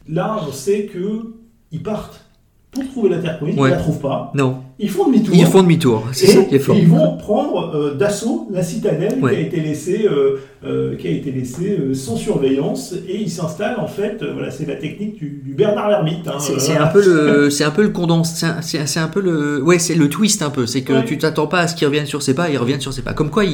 là, 0.09 0.39
on 0.47 0.53
sait 0.53 0.87
que 0.93 1.35
ils 1.73 1.83
partent 1.83 2.25
pour 2.73 2.87
trouver 2.89 3.09
la 3.11 3.19
Terre 3.19 3.37
promise, 3.39 3.57
Ouais. 3.57 3.69
ils 3.69 3.73
la 3.73 3.79
trouvent 3.79 3.99
pas, 3.99 4.31
Non, 4.35 4.59
ils 4.79 4.89
font 4.89 5.07
demi-tour. 5.07 5.35
ils 5.35 5.45
font 5.47 5.63
demi-tour. 5.63 6.07
C'est 6.13 6.27
ça 6.29 6.45
qui 6.45 6.55
est 6.55 6.59
fort. 6.61 6.77
Ils 6.77 6.87
vont 6.89 7.17
prendre 7.17 7.75
euh, 7.75 7.95
d'assaut 7.95 8.47
la 8.53 8.63
citadelle 8.63 9.19
Ouais. 9.21 9.33
qui 9.33 9.37
a 9.37 9.41
été 9.41 9.61
laissée, 9.61 10.07
euh, 10.09 10.37
euh, 10.65 10.97
qui 10.97 11.09
a 11.09 11.11
été 11.11 11.33
laissée 11.33 11.79
sans 11.95 12.15
surveillance 12.17 12.95
et 13.09 13.17
ils 13.21 13.31
s'installent 13.31 13.81
en 13.81 13.89
fait. 13.89 14.23
voilà, 14.23 14.53
c'est 14.53 14.67
la 14.69 14.77
technique 14.77 15.17
du, 15.19 15.43
du 15.45 15.53
Bernard 15.53 15.89
l'ermite. 15.89 16.29
hein, 16.29 16.39
C'est 16.59 16.77
un 16.77 16.87
peu 16.87 17.05
le, 17.05 17.51
c'est 17.51 17.65
un 17.65 17.71
peu 17.73 17.83
le 17.83 17.89
condensé, 17.89 18.47
c'est 18.63 19.01
un- 19.01 19.09
peu 19.09 19.21
le, 19.21 19.61
ouais, 19.63 19.81
c'est 19.81 19.95
le 19.97 20.09
twist 20.09 20.41
un 20.43 20.51
peu. 20.51 20.67
C'est 20.67 20.83
que 20.83 20.93
Ouais. 20.93 21.05
tu 21.05 21.19
t'attends 21.19 21.49
pas 21.49 21.61
à 21.61 21.67
ce 21.69 21.75
qu'ils 21.75 21.89
reviennent 21.89 22.07
sur 22.07 22.23
ses 22.23 22.35
pas, 22.35 22.51
ils 22.51 22.59
reviennent 22.59 22.81
sur 22.81 22.93
ses 22.93 23.03
pas. 23.03 23.15
Comme 23.15 23.31
quoi, 23.31 23.45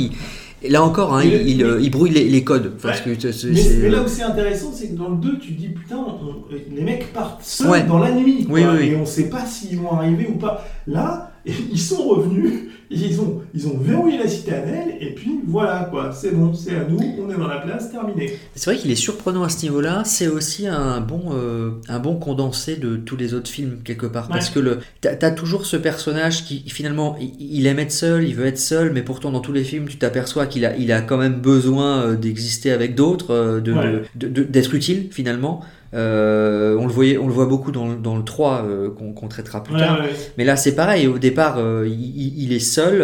là 0.69 0.83
encore, 0.83 1.15
hein, 1.15 1.25
le- 1.25 1.41
il, 1.43 1.63
euh, 1.63 1.81
il 1.81 1.91
brouille 1.91 2.11
les, 2.11 2.29
les 2.29 2.45
codes. 2.45 2.75
Parce 2.83 3.01
que 3.01 3.11
c'est- 3.19 3.33
c'est- 3.33 3.77
Mais, 3.83 3.89
là 3.91 4.03
où 4.03 4.09
c'est 4.09 4.23
intéressant, 4.23 4.71
c'est 4.75 4.89
que 4.89 4.95
dans 4.95 5.09
le 5.11 5.17
2, 5.17 5.39
tu 5.39 5.55
te 5.55 5.61
dis 5.61 5.69
putain, 5.69 5.97
on- 5.99 6.45
les 6.75 6.83
mecs 6.83 7.13
partent 7.13 7.43
seuls 7.45 7.69
Ouais. 7.71 7.83
dans 7.85 7.99
la 7.99 8.13
nuit. 8.13 8.45
quoi, 8.45 8.55
Oui, 8.55 8.63
oui, 8.71 8.77
oui. 8.81 8.89
Et 8.91 8.97
on 8.97 9.07
sait 9.07 9.29
pas 9.29 9.45
s'ils 9.47 9.79
vont 9.79 9.93
arriver 9.93 10.27
ou 10.33 10.39
pas. 10.39 10.65
Là, 10.87 11.33
ils 11.47 11.79
sont 11.81 12.03
revenus, 12.09 12.53
ils 12.91 13.21
ont, 13.21 13.41
ils 13.55 13.67
ont 13.67 13.77
verrouillé 13.79 14.17
la 14.19 14.29
citadelle, 14.29 14.95
et 15.01 15.13
puis 15.15 15.41
voilà, 15.47 15.89
quoi, 15.91 16.13
c'est 16.13 16.31
bon, 16.33 16.55
c'est 16.55 16.77
à 16.77 16.85
nous, 16.85 16.99
on 17.21 17.31
est 17.31 17.37
dans 17.37 17.49
la 17.49 17.59
place, 17.59 17.91
terminé. 17.91 18.33
C'est 18.55 18.71
vrai 18.71 18.79
qu'il 18.81 18.91
est 18.93 18.95
surprenant 18.97 19.43
à 19.43 19.49
ce 19.49 19.63
niveau-là. 19.63 20.03
C'est 20.05 20.29
aussi 20.29 20.67
un 20.69 21.01
bon, 21.01 21.23
euh, 21.33 21.71
un 21.89 21.99
bon 21.99 22.17
condensé 22.17 22.77
de 22.77 22.97
tous 22.97 23.17
les 23.17 23.35
autres 23.35 23.51
films 23.51 23.79
quelque 23.85 24.07
part, 24.07 24.29
parce 24.29 24.51
que 24.51 24.61
le, 24.61 24.79
t'as 25.01 25.17
as 25.21 25.31
toujours 25.33 25.67
ce 25.67 25.77
personnage 25.77 26.45
qui 26.45 26.63
finalement, 26.69 27.17
il, 27.21 27.33
il 27.41 27.67
aime 27.67 27.79
être 27.81 27.93
seul, 27.93 28.25
il 28.27 28.35
veut 28.37 28.47
être 28.47 28.59
seul, 28.59 28.93
mais 28.93 29.03
pourtant 29.03 29.33
dans 29.33 29.41
tous 29.41 29.53
les 29.53 29.65
films, 29.65 29.87
tu 29.89 29.97
t'aperçois 29.99 30.47
qu'il 30.47 30.65
a, 30.65 30.77
il 30.77 30.93
a 30.93 31.01
quand 31.01 31.17
même 31.19 31.41
besoin 31.41 32.03
euh, 32.03 32.17
d'exister 32.17 32.71
avec 32.71 32.95
d'autres, 32.95 33.33
euh, 33.35 33.61
de, 33.61 33.73
Ouais. 33.73 34.03
de- 34.15 34.29
de- 34.29 34.43
d'être 34.45 34.75
utile 34.75 35.09
finalement. 35.11 35.61
Euh, 35.95 36.77
on 36.79 36.87
le 36.87 36.93
voyait, 36.93 37.17
on 37.17 37.27
le 37.27 37.33
voit 37.33 37.47
beaucoup 37.47 37.71
dans, 37.73 37.89
le- 37.89 37.97
dans 37.97 38.17
le 38.17 38.25
3 38.25 38.65
euh, 38.65 38.91
qu'on 38.91 39.29
traitera 39.29 39.63
plus 39.63 39.75
Ouais, 39.75 39.81
tard. 39.81 40.01
ouais. 40.01 40.11
Mais 40.37 40.45
là, 40.45 40.57
c'est 40.57 40.75
pareil. 40.75 41.07
Au 41.07 41.19
départ, 41.19 41.57
euh, 41.59 41.87
il, 41.89 42.53
est 42.53 42.59
seul, 42.59 42.99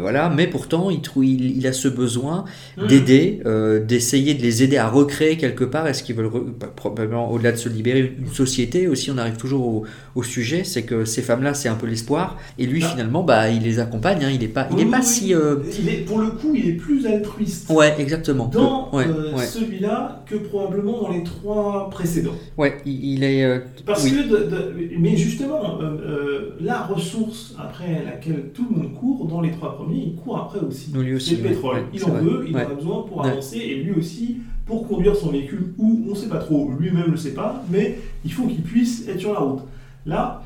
voilà. 0.00 0.30
Mais 0.34 0.46
pourtant, 0.46 0.90
il, 0.90 1.00
trouve, 1.00 1.24
il, 1.24 1.56
il 1.56 1.66
a 1.66 1.72
ce 1.72 1.88
besoin 1.88 2.44
Mmh. 2.76 2.86
d'aider, 2.86 3.40
d'essayer 3.86 4.34
de 4.34 4.42
les 4.42 4.62
aider 4.62 4.76
à 4.78 4.88
recréer 4.88 5.36
quelque 5.36 5.64
part. 5.64 5.86
Est-ce 5.86 6.02
qu'ils 6.02 6.16
veulent 6.16 6.30
probablement 6.76 7.30
au-delà 7.30 7.52
de 7.52 7.56
se 7.56 7.68
libérer 7.68 8.14
une 8.18 8.28
société 8.32 8.88
aussi? 8.88 9.10
On 9.10 9.18
arrive 9.18 9.36
toujours 9.36 9.66
au, 9.66 9.84
au 10.14 10.22
sujet, 10.22 10.64
c'est 10.64 10.82
que 10.82 11.04
ces 11.04 11.22
femmes-là, 11.22 11.54
c'est 11.54 11.68
un 11.68 11.74
peu 11.74 11.86
l'espoir. 11.86 12.36
Et 12.58 12.66
lui, 12.66 12.82
Ah. 12.84 12.88
finalement, 12.88 13.22
bah, 13.22 13.48
il 13.50 13.62
les 13.62 13.78
accompagne. 13.78 14.24
Hein, 14.24 14.30
il 14.34 14.42
est 14.42 14.48
pas, 14.48 14.66
il 14.70 14.76
Oui, 14.76 14.82
est 14.82 14.86
pas 14.86 14.98
oui, 14.98 15.04
si. 15.04 15.34
euh, 15.34 15.56
Il 15.80 15.88
est, 15.88 15.98
pour 16.04 16.18
le 16.18 16.30
coup, 16.30 16.52
il 16.54 16.68
est 16.68 16.72
plus 16.72 17.06
altruiste. 17.06 17.70
Ouais, 17.70 17.94
exactement. 17.98 18.46
dans 18.46 18.90
ouais, 18.92 19.06
euh, 19.06 19.34
ouais. 19.36 19.46
celui-là 19.46 20.22
que 20.26 20.34
probablement 20.36 21.02
dans 21.02 21.10
les 21.10 21.22
trois 21.22 21.88
précédents. 21.90 22.34
Ouais, 22.58 22.78
il, 22.84 23.04
il 23.14 23.24
est. 23.24 23.44
euh, 23.44 23.60
Parce 23.86 24.04
que, 24.08 24.28
de- 24.28 24.50
de- 24.50 24.90
mais 24.98 25.16
justement, 25.16 25.80
euh, 25.80 25.84
euh, 25.84 26.50
la 26.60 26.82
ressource 26.82 27.54
après 27.58 28.02
laquelle 28.04 28.50
tout 28.54 28.66
le 28.70 28.76
monde 28.82 28.92
court, 28.94 29.26
dans 29.26 29.40
les 29.40 29.50
trois 29.52 29.76
premiers, 29.76 30.02
il 30.08 30.14
court 30.16 30.38
après 30.38 30.58
aussi. 30.66 30.90
Lui 30.92 31.08
C'est 31.10 31.14
aussi. 31.14 31.36
le 31.36 31.42
ouais, 31.42 31.48
pétrole. 31.50 31.76
ouais, 31.76 31.84
il 31.92 31.98
c'est 32.00 32.06
en 32.06 32.08
vrai. 32.10 32.20
veut, 32.22 32.44
il 32.48 32.56
en 32.56 32.60
a 32.60 32.64
besoin 32.64 33.04
pour 33.08 33.24
avancer, 33.24 33.58
et 33.58 33.74
lui 33.76 33.92
aussi 33.92 34.38
pour 34.66 34.86
conduire 34.86 35.16
son 35.16 35.30
véhicule, 35.30 35.72
ou 35.78 36.04
on 36.06 36.10
ne 36.10 36.14
sait 36.16 36.28
pas 36.28 36.38
trop, 36.38 36.70
lui-même 36.78 37.06
ne 37.06 37.10
le 37.12 37.16
sait 37.16 37.30
pas, 37.34 37.64
mais 37.70 37.98
il 38.24 38.32
faut 38.32 38.44
qu'il 38.46 38.62
puisse 38.62 39.06
être 39.08 39.18
sur 39.18 39.32
la 39.32 39.40
route. 39.40 39.60
Là, 40.06 40.42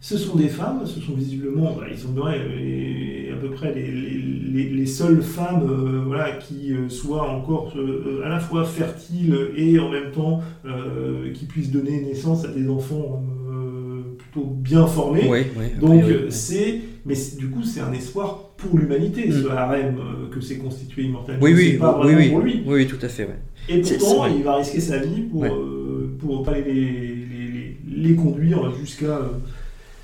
ce 0.00 0.16
sont 0.18 0.36
des 0.36 0.48
femmes, 0.48 0.80
ce 0.84 1.00
sont 1.00 1.14
visiblement, 1.14 1.74
bah, 1.78 1.84
ils 1.90 1.98
sont 1.98 2.12
les- 2.56 3.30
à 3.32 3.36
peu 3.36 3.50
près 3.50 3.72
les, 3.74 3.86
les- 3.90 4.22
les- 4.52 4.70
les 4.70 4.86
seules 4.86 5.22
femmes 5.22 5.66
euh, 5.68 6.02
voilà, 6.06 6.32
qui 6.32 6.72
euh, 6.72 6.88
soient 6.88 7.28
encore 7.30 7.72
euh, 7.76 8.22
à 8.24 8.28
la 8.28 8.38
fois 8.40 8.64
fertiles 8.64 9.36
et 9.56 9.78
en 9.78 9.90
même 9.90 10.10
temps 10.12 10.40
euh, 10.66 11.32
qui 11.32 11.46
puissent 11.46 11.70
donner 11.70 12.02
naissance 12.02 12.44
à 12.44 12.48
des 12.48 12.68
enfants 12.68 13.22
euh, 13.50 14.02
plutôt 14.18 14.46
bien 14.46 14.86
formés. 14.86 15.26
Oui, 15.28 15.40
oui. 15.56 15.64
a 15.76 15.80
Donc 15.80 16.02
euh, 16.04 16.26
c'est, 16.30 16.80
mais 17.06 17.14
du 17.38 17.48
coup 17.48 17.62
c'est 17.62 17.80
un 17.80 17.92
espoir 17.92 18.50
pour 18.56 18.78
l'humanité, 18.78 19.28
Mm. 19.28 19.32
ce 19.32 19.48
harem 19.48 19.96
euh, 19.98 20.28
que 20.32 20.40
s'est 20.40 20.58
constitué 20.58 21.04
Immortal 21.04 21.38
Oui, 21.40 21.52
oui, 21.56 21.72
pas 21.78 22.00
oui, 22.04 22.12
vraiment 22.14 22.30
pour 22.36 22.40
lui. 22.44 22.62
oui, 22.66 22.86
tout 22.86 22.98
à 23.02 23.08
fait, 23.08 23.24
ouais. 23.24 23.38
Et 23.68 23.80
pourtant, 23.80 24.26
il 24.26 24.42
va 24.44 24.56
risquer 24.56 24.80
sa 24.80 24.98
vie 24.98 25.22
pour 25.22 25.40
Ouais. 25.42 25.50
euh, 25.50 26.16
pour 26.18 26.42
pas 26.44 26.58
les, 26.58 27.21
les, 27.94 28.14
conduire 28.14 28.72
jusqu'à 28.78 29.06
euh, 29.06 29.28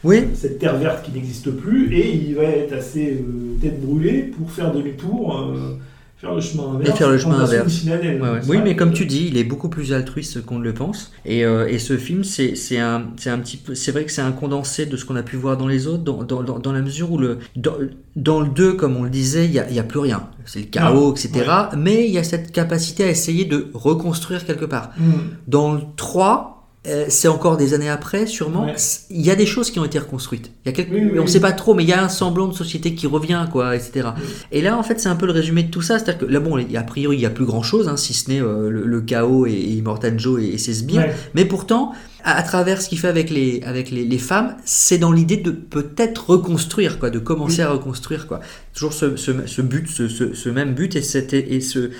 Oui, 0.05 0.24
cette 0.35 0.59
terre 0.59 0.77
verte 0.77 1.05
qui 1.05 1.12
n'existe 1.12 1.51
plus, 1.51 1.94
et 1.94 2.14
il 2.14 2.35
va 2.35 2.44
être 2.44 2.72
assez 2.72 3.14
euh, 3.20 3.59
tête 3.61 3.81
brûlée 3.81 4.22
pour 4.22 4.51
faire 4.51 4.72
demi-tour, 4.72 5.38
euh, 5.38 5.79
faire 6.18 6.35
le 6.35 6.40
chemin 6.40 6.74
inverse. 6.74 6.98
faire 6.98 7.11
le 7.11 7.18
chemin 7.18 7.40
inverse. 7.40 7.85
Ouais, 7.85 8.18
ouais. 8.20 8.40
Oui, 8.48 8.59
mais 8.62 8.74
comme 8.74 8.92
tu 8.92 9.07
dis, 9.07 9.29
il 9.29 9.37
est 9.37 9.44
beaucoup 9.44 9.68
plus 9.68 9.92
altruiste 9.92 10.44
qu'on 10.44 10.59
ne 10.59 10.64
le 10.64 10.74
pense. 10.74 11.12
Et, 11.24 11.44
euh, 11.44 11.68
et 11.68 11.79
ce 11.79 11.96
film, 11.96 12.24
c'est 12.24 12.57
c'est 12.57 12.79
un, 12.79 13.05
c'est 13.16 13.31
un 13.31 13.38
petit 13.38 13.57
peu, 13.57 13.74
c'est 13.74 13.92
vrai 13.92 14.05
que 14.05 14.11
c'est 14.11 14.22
un 14.22 14.33
condensé 14.33 14.87
de 14.87 14.96
ce 14.96 15.05
qu'on 15.05 15.16
a 15.16 15.22
pu 15.22 15.37
voir 15.37 15.57
dans 15.57 15.68
les 15.68 15.87
autres, 15.87 16.03
dans, 16.03 16.24
dans, 16.24 16.42
dans, 16.42 16.59
dans 16.59 16.72
la 16.72 16.83
mesure 16.83 17.12
où 17.12 17.18
le, 17.18 17.38
dans, 17.55 17.74
dans 18.16 18.40
le 18.40 18.48
2, 18.48 18.74
comme 18.74 18.96
on 18.96 19.05
le 19.05 19.11
disait, 19.11 19.44
il 19.44 19.53
n'y 19.53 19.61
a, 19.61 19.70
y 19.70 19.79
a 19.79 19.85
plus 19.85 20.01
rien. 20.01 20.29
C'est 20.44 20.61
le 20.61 20.66
chaos, 20.66 21.12
etc. 21.12 21.44
Mais 21.77 22.07
il 22.07 22.12
y 22.12 22.18
a 22.18 22.24
cette 22.24 22.51
capacité 22.51 23.05
à 23.05 23.11
essayer 23.11 23.44
de 23.44 23.70
reconstruire 23.72 24.44
quelque 24.44 24.64
part. 24.64 24.90
Mm. 24.98 25.12
Dans 25.46 25.74
le 25.74 25.83
3, 25.96 26.58
euh, 26.88 27.05
c'est 27.09 27.29
encore 27.29 27.57
des 27.57 27.74
années 27.74 27.88
après, 27.88 28.27
sûrement. 28.27 28.66
Ouais. 28.66 28.74
Il 29.11 29.20
y 29.24 29.31
a 29.31 29.35
des 29.35 29.46
choses 29.46 29.70
qui 29.70 29.79
ont 29.79 29.85
été 29.85 29.98
reconstruites. 29.98 30.51
Il 30.64 30.68
y 30.68 30.72
a 30.72 30.72
quelques... 30.72 30.90
Oui, 30.92 31.09
oui, 31.12 31.18
On 31.18 31.22
ne 31.22 31.29
sait 31.29 31.40
pas 31.40 31.53
trop, 31.53 31.74
mais 31.74 31.83
il 31.85 31.88
y 31.88 31.92
a 31.92 32.03
un 32.03 32.09
semblant 32.09 32.48
de 32.48 32.55
société 32.55 32.94
qui 32.94 33.07
revient, 33.07 33.46
quoi, 33.53 33.77
etc. 33.77 34.09
Et 34.53 34.62
là, 34.62 34.77
en 34.79 34.83
fait, 34.83 34.98
c'est 35.01 35.09
un 35.09 35.16
peu 35.16 35.27
le 35.27 35.33
résumé 35.33 35.62
de 35.62 35.70
tout 35.70 35.83
ça. 35.83 35.98
C'est-à-dire 35.98 36.27
que 36.27 36.33
là, 36.33 36.40
bon, 36.40 36.57
a- 36.57 36.83
priori, 36.83 37.16
il 37.16 37.20
n'y 37.20 37.27
a 37.27 37.31
plus 37.31 37.44
grand-chose, 37.44 37.88
hein, 37.88 37.96
si 37.96 38.14
ce 38.14 38.31
n'est 38.31 38.40
euh, 38.40 38.70
le, 38.70 38.85
le 38.87 39.01
chaos 39.01 39.46
et, 39.46 39.53
et 39.53 39.83
Joe 40.18 40.42
et, 40.42 40.55
et 40.55 40.59
ses 40.59 40.74
sbires. 40.74 41.01
Ouais. 41.03 41.14
Mais 41.35 41.44
pourtant, 41.44 41.92
à, 42.24 42.37
à 42.38 42.42
travers 42.42 42.81
ce 42.83 42.88
qu'il 42.88 42.98
fait 42.98 43.09
avec 43.09 43.31
les, 43.31 43.61
avec 43.64 43.90
les, 43.90 44.05
les 44.05 44.18
femmes, 44.18 44.57
c'est 44.64 44.98
dans 44.98 45.12
l'idée 45.12 45.37
de 45.37 45.51
peut-être 45.51 46.31
reconstruire, 46.31 46.98
quoi, 46.98 47.11
de 47.11 47.18
commencer 47.18 47.62
à 47.62 47.70
reconstruire, 47.70 48.27
quoi. 48.27 48.40
Toujours 48.74 48.92
ce, 48.92 49.16
ce, 49.16 49.33
ce 49.46 49.62
but, 49.62 49.88
ce, 49.88 50.09
ce, 50.09 50.33
ce 50.35 50.48
même 50.48 50.74
but 50.74 50.94
et, 50.96 51.03
cette, 51.03 51.35
et 51.35 51.61
ce, 51.61 51.90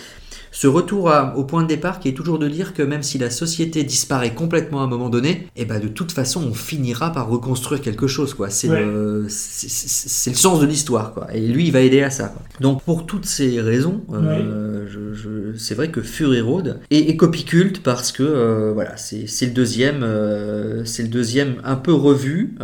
ce 0.61 0.67
retour 0.67 1.09
à- 1.09 1.37
au 1.37 1.45
point 1.45 1.63
de 1.63 1.69
départ 1.69 2.01
qui 2.01 2.09
est 2.09 2.13
toujours 2.13 2.41
de 2.41 2.49
dire 2.49 2.75
que 2.75 2.83
même 2.83 3.05
si 3.05 3.17
la 3.17 3.31
société 3.31 3.85
disparaît 3.85 4.35
complètement 4.35 4.81
à 4.81 4.85
un 4.85 4.89
moment 4.89 5.09
donné, 5.09 5.47
et 5.55 5.65
ben 5.65 5.79
de 5.81 5.87
toute 5.87 6.11
façon 6.11 6.43
on 6.51 6.53
finira 6.53 7.13
par 7.13 7.29
reconstruire 7.29 7.81
quelque 7.81 8.09
chose 8.09 8.35
quoi. 8.35 8.51
C'est 8.51 8.69
Ouais. 8.69 8.85
le, 8.85 9.27
c'est- 9.29 10.31
le 10.31 10.37
sens 10.37 10.59
de 10.59 10.67
l'histoire 10.67 11.15
quoi. 11.15 11.29
Et 11.33 11.41
lui 11.47 11.67
il 11.69 11.73
va 11.73 11.81
aider 11.81 12.03
à 12.03 12.11
ça. 12.11 12.27
Quoi. 12.29 12.43
Donc 12.61 12.83
pour 12.83 13.07
toutes 13.07 13.25
ces 13.27 13.61
raisons, 13.61 14.01
euh, 14.13 14.85
je- 14.89 15.13
je- 15.15 15.57
c'est 15.57 15.77
vrai 15.77 15.91
que 15.93 16.01
Fury 16.03 16.41
Road 16.41 16.81
est, 16.91 17.09
est 17.09 17.17
copie 17.17 17.45
culte 17.45 17.81
parce 17.85 18.11
que 18.11 18.25
euh, 18.25 18.73
voilà 18.75 18.97
c'est 18.97 19.47
le 19.47 19.53
deuxième, 19.53 20.03
euh, 20.03 20.85
c'est 20.85 21.05
le 21.05 21.09
deuxième 21.09 21.53
un 21.63 21.77
peu 21.77 21.93
revu, 21.93 22.57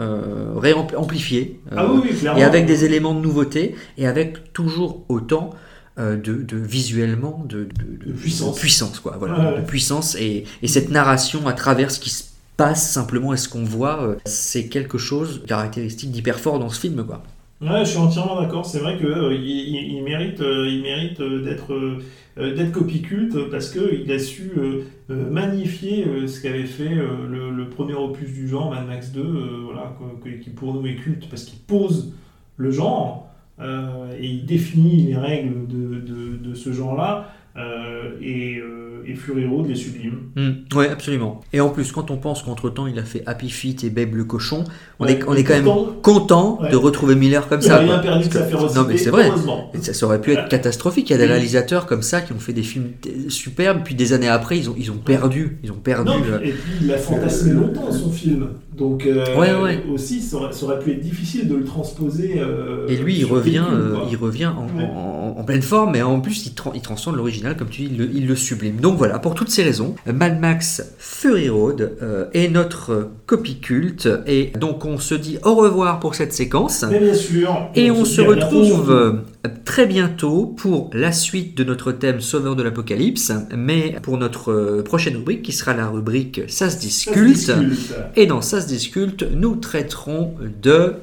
réamplifié. 0.57 1.61
Ah 1.71 1.87
oui. 1.93 2.11
Et 2.37 2.43
avec 2.43 2.67
des 2.67 2.85
éléments 2.85 3.15
de 3.15 3.21
nouveauté 3.21 3.75
et 3.99 4.07
avec 4.09 4.53
toujours 4.53 5.05
autant 5.09 5.51
de, 5.99 6.17
de 6.43 6.57
visuellement 6.57 7.45
de, 7.49 7.69
de- 8.07 8.13
puissance. 8.13 8.99
quoi 9.01 9.17
voilà 9.19 9.53
ouais. 9.53 9.61
de 9.61 9.67
puissance 9.67 10.17
et, 10.17 10.45
et 10.63 10.69
cette 10.69 10.91
narration 10.91 11.47
à 11.47 11.53
travers 11.53 11.91
ce 11.91 12.01
qui 12.01 12.11
se 12.11 12.25
passe 12.57 12.91
simplement 12.91 13.33
et 13.33 13.37
ce 13.37 13.49
qu'on 13.49 13.65
voit 13.65 14.03
euh, 14.03 14.17
c'est 14.25 14.67
quelque 14.69 14.99
chose 14.99 15.43
de 15.43 15.47
caractéristique 15.47 16.11
d'hyper 16.11 16.39
fort 16.41 16.59
dans 16.59 16.69
ce 16.69 16.81
film 16.81 17.05
quoi 17.05 17.23
Ouais, 17.61 17.85
je 17.85 17.91
suis 17.91 17.99
entièrement 17.99 18.39
d'accord. 18.43 18.67
C'est 18.67 18.81
vrai 18.81 18.99
que 18.99 19.07
euh, 19.07 19.33
il, 19.33 20.03
mérite, 20.03 20.41
euh, 20.41 20.69
il 20.69 20.83
mérite 20.83 21.21
euh, 21.21 21.43
d'être 21.45 21.73
euh, 21.73 21.99
euh, 22.37 22.55
d'être 22.55 22.73
copie 22.73 23.01
culte 23.01 23.49
parce 23.51 23.71
que 23.71 23.95
il 23.95 24.11
a 24.13 24.19
su 24.19 24.51
euh, 24.59 24.83
euh, 25.11 25.31
magnifier 25.31 26.05
euh, 26.07 26.27
ce 26.27 26.43
qu'avait 26.43 26.67
fait 26.67 26.93
euh, 26.93 27.27
le, 27.31 27.51
le 27.53 27.69
premier 27.71 27.95
opus 27.95 28.29
du 28.33 28.49
genre, 28.49 28.71
Mad 28.71 28.87
Max 28.87 29.13
2, 29.13 29.21
euh, 29.21 29.49
voilà, 29.65 29.97
qui 30.43 30.51
pour 30.51 30.75
nous 30.75 30.87
est 30.87 30.97
culte 30.97 31.29
parce 31.31 31.45
qu'il 31.45 31.59
pose 31.61 32.13
le 32.59 32.71
genre 32.71 33.29
euh, 33.29 33.34
et 33.63 34.27
il 34.27 34.45
définit 34.47 35.05
les 35.05 35.17
règles 35.17 35.67
de, 35.69 36.01
de, 36.01 36.37
de 36.51 36.55
ce 36.55 36.73
genre-là. 36.73 37.33
euh, 37.57 38.11
et, 38.21 38.57
euh, 38.59 39.05
et 39.07 39.15
Fury 39.15 39.47
Road 39.47 39.67
les 39.69 39.77
sublime. 39.77 40.31
Mm, 40.35 40.77
ouais 40.77 40.89
absolument 40.89 41.41
et 41.53 41.61
en 41.61 41.69
plus 41.69 41.93
quand 41.93 42.11
on 42.11 42.17
pense 42.17 42.43
qu'entre 42.43 42.69
temps 42.71 42.87
il 42.89 42.99
a 42.99 43.05
fait 43.05 43.23
Happy 43.27 43.49
Feet 43.51 43.85
et 43.85 43.91
Babe 43.91 44.15
le 44.15 44.25
cochon 44.25 44.65
on 44.99 45.05
Ouais, 45.05 45.13
est, 45.13 45.25
on 45.29 45.35
est 45.35 45.45
quand 45.45 45.55
même 45.63 45.71
content 46.03 46.59
Ouais. 46.61 46.71
de 46.71 46.77
retrouver 46.77 47.15
Miller 47.15 47.47
comme 47.47 47.61
il 47.61 47.65
ça 47.65 47.79
rien 47.79 47.87
quoi. 47.95 47.99
perdu 47.99 48.29
de 48.29 48.33
sa 48.33 48.45
férocité. 48.45 48.81
non 48.81 48.87
mais 48.89 48.97
c'est 48.97 49.11
vrai. 49.11 49.31
Et 49.75 49.79
ça, 49.79 49.93
ça 49.95 50.07
aurait 50.07 50.21
pu 50.21 50.33
être 50.33 50.49
catastrophique. 50.49 51.11
Il 51.11 51.13
y 51.13 51.17
a 51.17 51.19
des 51.19 51.27
réalisateurs 51.27 51.87
comme 51.87 52.03
ça 52.03 52.23
qui 52.23 52.33
ont 52.33 52.39
fait 52.41 52.53
des 52.55 52.63
films 52.65 52.89
superbes, 53.29 53.83
puis 53.85 53.95
des 53.95 54.13
années 54.15 54.29
après, 54.29 54.59
ils 54.59 54.69
ont, 54.71 54.75
ils 54.79 54.91
ont 54.91 54.97
perdu. 54.97 55.59
Ils 55.63 55.71
ont 55.71 55.77
perdu. 55.77 56.11
Non, 56.11 56.17
euh, 56.33 56.39
et 56.43 56.51
puis 56.53 56.73
il 56.83 56.93
a 56.93 56.97
fantasmé 56.99 57.53
longtemps 57.53 57.93
son 57.93 58.11
film. 58.11 58.49
Donc 58.77 59.07
euh, 59.07 59.25
Ouais, 59.39 59.55
ouais. 59.55 59.85
aussi, 59.93 60.21
ça 60.21 60.37
aurait, 60.37 60.53
ça 60.53 60.67
aurait 60.67 60.79
pu 60.81 60.91
être 60.91 61.01
difficile 61.01 61.47
de 61.49 61.55
le 61.55 61.65
transposer. 61.65 62.37
euh, 62.39 62.87
Et 62.89 62.97
lui, 62.97 63.17
il 63.19 63.25
revient, 63.25 63.63
euh, 63.73 63.95
quoi. 63.95 64.07
il 64.11 64.17
revient 64.17 64.47
en, 64.47 64.65
Ouais. 64.77 64.85
en- 64.85 65.37
en 65.39 65.45
pleine 65.45 65.63
forme, 65.63 65.93
mais 65.93 66.03
en 66.03 66.21
plus, 66.21 66.47
il, 66.47 66.53
tra- 66.55 66.73
il 66.75 66.81
transcende 66.81 67.17
l'original, 67.17 67.57
comme 67.57 67.69
tu 67.69 67.83
dis, 67.83 67.89
il 67.93 67.99
le, 67.99 68.11
il 68.13 68.27
le 68.27 68.35
sublime. 68.37 68.77
Donc 68.77 68.97
voilà, 68.99 69.19
pour 69.21 69.35
toutes 69.35 69.51
ces 69.51 69.63
raisons, 69.63 69.95
Mad 70.13 70.41
Max 70.41 70.95
Fury 70.99 71.49
Road 71.49 71.97
est 72.33 72.49
notre 72.49 73.11
copie 73.27 73.61
culte. 73.61 74.09
Et 74.27 74.51
donc, 74.59 74.85
on 74.85 74.99
se 74.99 75.15
dit 75.15 75.39
au 75.45 75.55
revoir 75.55 76.01
pour 76.01 76.15
cette 76.15 76.33
séquence. 76.33 76.85
Mais 76.91 76.99
bien 76.99 77.15
sûr. 77.15 77.69
Et 77.77 77.91
on 77.91 78.05
se 78.05 78.21
retrouve 78.21 79.21
très 79.65 79.87
bientôt 79.87 80.47
pour 80.47 80.91
la 80.93 81.13
suite 81.13 81.57
de 81.57 81.65
notre 81.65 81.93
thème 81.93 82.21
Sauveur 82.21 82.57
de 82.57 82.63
l'Apocalypse, 82.63 83.33
mais 83.57 83.97
pour 84.03 84.17
notre 84.19 84.53
euh, 84.53 84.83
prochaine 84.83 85.17
rubrique 85.17 85.43
qui 85.43 85.53
sera 85.53 85.75
la 85.75 85.89
rubrique 85.89 86.43
Ça 86.49 86.71
se 86.71 86.77
Ça 86.77 86.77
se 86.77 86.81
disculte. 86.81 87.29
disculte. 87.29 87.95
Et 88.17 88.27
dans 88.27 88.41
Ça 88.41 88.61
se 88.61 88.67
disculte, 88.67 89.23
nous 89.33 89.57
traiterons 89.57 90.35
de 90.63 90.95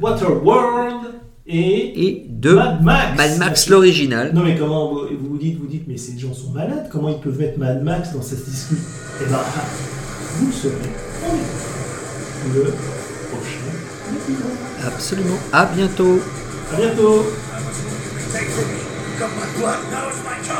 Waterworld 0.00 1.06
et, 1.46 2.06
et 2.06 2.26
de 2.28 2.54
Mad 2.54 2.82
Max. 2.82 3.16
Mad 3.18 3.38
Max 3.38 3.68
l'original. 3.68 4.32
Non 4.34 4.42
mais 4.42 4.56
comment 4.56 4.94
vous 4.94 5.36
dites, 5.38 5.58
vous 5.58 5.66
dites, 5.66 5.84
mais 5.86 5.96
ces 5.96 6.16
gens 6.18 6.32
sont 6.32 6.50
malades, 6.52 6.88
comment 6.90 7.08
ils 7.10 7.18
peuvent 7.20 7.38
mettre 7.38 7.58
Mad 7.58 7.82
Max 7.82 8.12
dans 8.14 8.22
cette 8.22 8.44
discussion 8.44 8.76
Eh 9.20 9.24
ben, 9.28 9.38
ah, 9.38 9.64
vous 10.38 10.46
le 10.46 10.52
saurez 10.52 10.74
le 12.54 12.62
prochain 13.30 13.70
épisode. 14.16 14.86
Absolument. 14.86 15.36
À 15.52 15.66
bientôt. 15.66 16.18
À 16.72 16.76
bientôt 16.76 17.24
take 18.40 18.48
from 18.50 18.72
me. 18.72 19.18
Got 19.18 19.36
my 19.36 19.58
blood, 19.58 19.90
now 19.90 20.08
it's 20.08 20.24
my 20.24 20.38
turn. 20.42 20.59